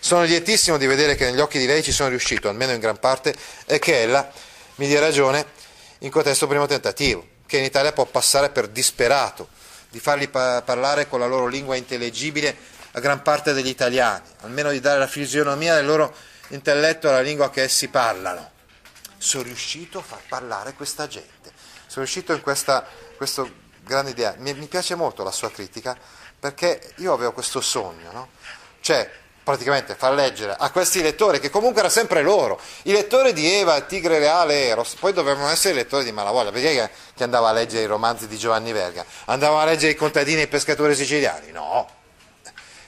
Sono 0.00 0.24
lietissimo 0.24 0.76
di 0.76 0.86
vedere 0.86 1.14
che 1.14 1.26
negli 1.26 1.40
occhi 1.40 1.60
di 1.60 1.66
lei 1.66 1.84
ci 1.84 1.92
sono 1.92 2.08
riuscito, 2.08 2.48
almeno 2.48 2.72
in 2.72 2.80
gran 2.80 2.98
parte, 2.98 3.32
e 3.66 3.78
che 3.78 4.02
ella 4.02 4.28
mi 4.76 4.88
dia 4.88 4.98
ragione 4.98 5.46
in 5.98 6.10
contesto 6.10 6.48
primo 6.48 6.66
tentativo, 6.66 7.24
che 7.46 7.58
in 7.58 7.64
Italia 7.64 7.92
può 7.92 8.04
passare 8.04 8.50
per 8.50 8.66
disperato, 8.66 9.46
di 9.90 10.00
farli 10.00 10.26
pa- 10.26 10.60
parlare 10.62 11.06
con 11.06 11.20
la 11.20 11.26
loro 11.26 11.46
lingua 11.46 11.76
intellegibile 11.76 12.74
a 12.96 13.00
gran 13.00 13.20
parte 13.20 13.52
degli 13.52 13.68
italiani, 13.68 14.26
almeno 14.40 14.70
di 14.70 14.80
dare 14.80 14.98
la 14.98 15.06
fisionomia 15.06 15.74
del 15.74 15.84
loro 15.84 16.14
intelletto 16.48 17.10
alla 17.10 17.20
lingua 17.20 17.50
che 17.50 17.62
essi 17.62 17.88
parlano. 17.88 18.52
Sono 19.18 19.42
riuscito 19.42 19.98
a 19.98 20.02
far 20.02 20.20
parlare 20.26 20.72
questa 20.72 21.06
gente, 21.06 21.52
sono 21.86 22.04
riuscito 22.04 22.32
in 22.32 22.40
questa 22.40 22.84
questo 23.16 23.50
grande 23.82 24.12
idea. 24.12 24.34
Mi, 24.38 24.54
mi, 24.54 24.66
piace 24.66 24.94
molto 24.94 25.22
la 25.22 25.30
sua 25.30 25.50
critica 25.50 25.96
perché 26.38 26.92
io 26.96 27.12
avevo 27.12 27.32
questo 27.32 27.60
sogno, 27.60 28.10
no? 28.12 28.28
cioè 28.80 29.10
praticamente 29.42 29.94
far 29.94 30.12
leggere 30.12 30.56
a 30.58 30.70
questi 30.70 31.02
lettori, 31.02 31.38
che 31.38 31.50
comunque 31.50 31.80
erano 31.80 31.94
sempre 31.94 32.22
loro, 32.22 32.58
i 32.82 32.92
lettori 32.92 33.32
di 33.32 33.46
Eva, 33.46 33.80
Tigre 33.82 34.18
Reale 34.18 34.66
Eros, 34.66 34.94
poi 34.94 35.12
dovevano 35.12 35.48
essere 35.48 35.74
i 35.74 35.76
lettori 35.76 36.02
di 36.02 36.10
Malavoglia, 36.10 36.50
perché 36.50 36.90
chi 37.14 37.22
andava 37.22 37.50
a 37.50 37.52
leggere 37.52 37.84
i 37.84 37.86
romanzi 37.86 38.26
di 38.26 38.36
Giovanni 38.36 38.72
Verga? 38.72 39.04
Andava 39.26 39.60
a 39.60 39.64
leggere 39.64 39.92
i 39.92 39.94
contadini 39.94 40.40
e 40.40 40.44
i 40.44 40.48
pescatori 40.48 40.96
siciliani? 40.96 41.52
No, 41.52 41.88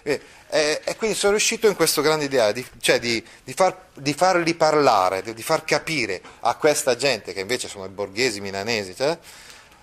e, 0.02 0.20
e, 0.48 0.80
e, 0.84 0.96
quindi 0.96 1.16
sono 1.16 1.32
riuscito 1.32 1.66
in 1.66 1.74
questa 1.74 2.00
grande 2.00 2.24
idea, 2.24 2.52
di, 2.52 2.64
cioè 2.80 2.98
di, 2.98 3.22
di, 3.44 3.52
far, 3.52 3.88
di 3.94 4.14
farli 4.14 4.54
parlare, 4.54 5.22
di, 5.22 5.42
far 5.42 5.64
capire 5.64 6.20
a 6.40 6.54
questa 6.54 6.96
gente, 6.96 7.32
che 7.32 7.40
invece 7.40 7.68
sono 7.68 7.84
i 7.84 7.88
borghesi 7.88 8.40
milanesi, 8.40 8.94
cioè, 8.94 9.18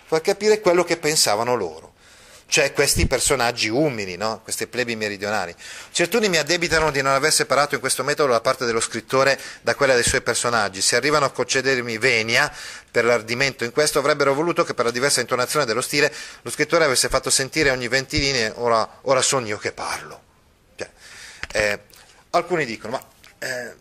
far 0.05 0.21
capire 0.21 0.59
quello 0.61 0.83
che 0.83 0.97
pensavano 0.97 1.55
loro. 1.55 1.93
Cioè 2.47 2.73
questi 2.73 3.07
personaggi 3.07 3.69
umili, 3.69 4.17
no? 4.17 4.41
queste 4.43 4.67
plebi 4.67 4.95
meridionali. 4.95 5.53
Certuni 5.91 6.29
mi 6.29 6.37
addebitano 6.37 6.91
di 6.91 7.01
non 7.01 7.13
aver 7.13 7.31
separato 7.31 7.73
in 7.75 7.81
questo 7.81 8.03
metodo 8.03 8.29
la 8.29 8.39
parte 8.39 8.65
dello 8.65 8.79
scrittore 8.79 9.39
da 9.61 9.75
quella 9.75 9.95
dei 9.95 10.03
suoi 10.03 10.21
personaggi. 10.21 10.81
Se 10.81 10.95
arrivano 10.95 11.25
a 11.25 11.31
concedermi 11.31 11.97
venia 11.97 12.51
per 12.91 13.03
l'ardimento 13.03 13.63
in 13.63 13.71
questo, 13.71 13.99
avrebbero 13.99 14.33
voluto 14.33 14.63
che 14.63 14.73
per 14.73 14.85
la 14.85 14.91
diversa 14.91 15.21
intonazione 15.21 15.65
dello 15.65 15.81
stile 15.81 16.13
lo 16.43 16.51
scrittore 16.51 16.85
avesse 16.85 17.09
fatto 17.09 17.29
sentire 17.29 17.71
ogni 17.71 17.87
venti 17.87 18.19
linee, 18.19 18.53
ora, 18.55 18.99
ora 19.01 19.21
sono 19.21 19.47
io 19.47 19.57
che 19.57 19.71
parlo. 19.71 20.21
Cioè, 20.75 20.89
eh, 21.51 21.79
alcuni 22.29 22.65
dicono, 22.65 22.93
ma 22.93 23.05
eh, 23.39 23.73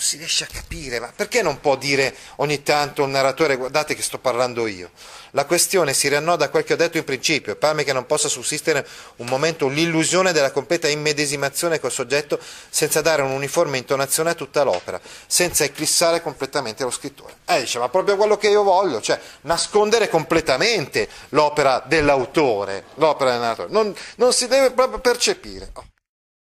non 0.00 0.08
si 0.08 0.16
riesce 0.16 0.44
a 0.44 0.46
capire, 0.50 0.98
ma 0.98 1.12
perché 1.14 1.42
non 1.42 1.60
può 1.60 1.76
dire 1.76 2.16
ogni 2.36 2.62
tanto 2.62 3.02
un 3.02 3.10
narratore 3.10 3.56
guardate 3.56 3.94
che 3.94 4.00
sto 4.00 4.16
parlando 4.16 4.66
io? 4.66 4.92
La 5.32 5.44
questione 5.44 5.92
si 5.92 6.08
riannoda 6.08 6.46
a 6.46 6.48
quel 6.48 6.64
che 6.64 6.72
ho 6.72 6.76
detto 6.76 6.96
in 6.96 7.04
principio, 7.04 7.54
pare 7.54 7.84
che 7.84 7.92
non 7.92 8.06
possa 8.06 8.28
sussistere 8.28 8.86
un 9.16 9.26
momento 9.26 9.68
l'illusione 9.68 10.32
della 10.32 10.52
completa 10.52 10.88
immedesimazione 10.88 11.78
col 11.80 11.92
soggetto 11.92 12.40
senza 12.70 13.02
dare 13.02 13.20
un'uniforme 13.20 13.76
intonazione 13.76 14.30
a 14.30 14.34
tutta 14.34 14.62
l'opera, 14.62 14.98
senza 15.26 15.64
eclissare 15.64 16.22
completamente 16.22 16.82
lo 16.82 16.90
scrittore. 16.90 17.34
Eh, 17.44 17.60
dice, 17.60 17.78
ma 17.78 17.90
proprio 17.90 18.16
quello 18.16 18.38
che 18.38 18.48
io 18.48 18.62
voglio, 18.62 19.02
cioè 19.02 19.20
nascondere 19.42 20.08
completamente 20.08 21.08
l'opera 21.30 21.84
dell'autore, 21.86 22.86
l'opera 22.94 23.32
del 23.32 23.40
narratore, 23.40 23.68
non, 23.70 23.94
non 24.16 24.32
si 24.32 24.48
deve 24.48 24.70
proprio 24.70 24.98
percepire. 24.98 25.68
Oh. 25.74 25.84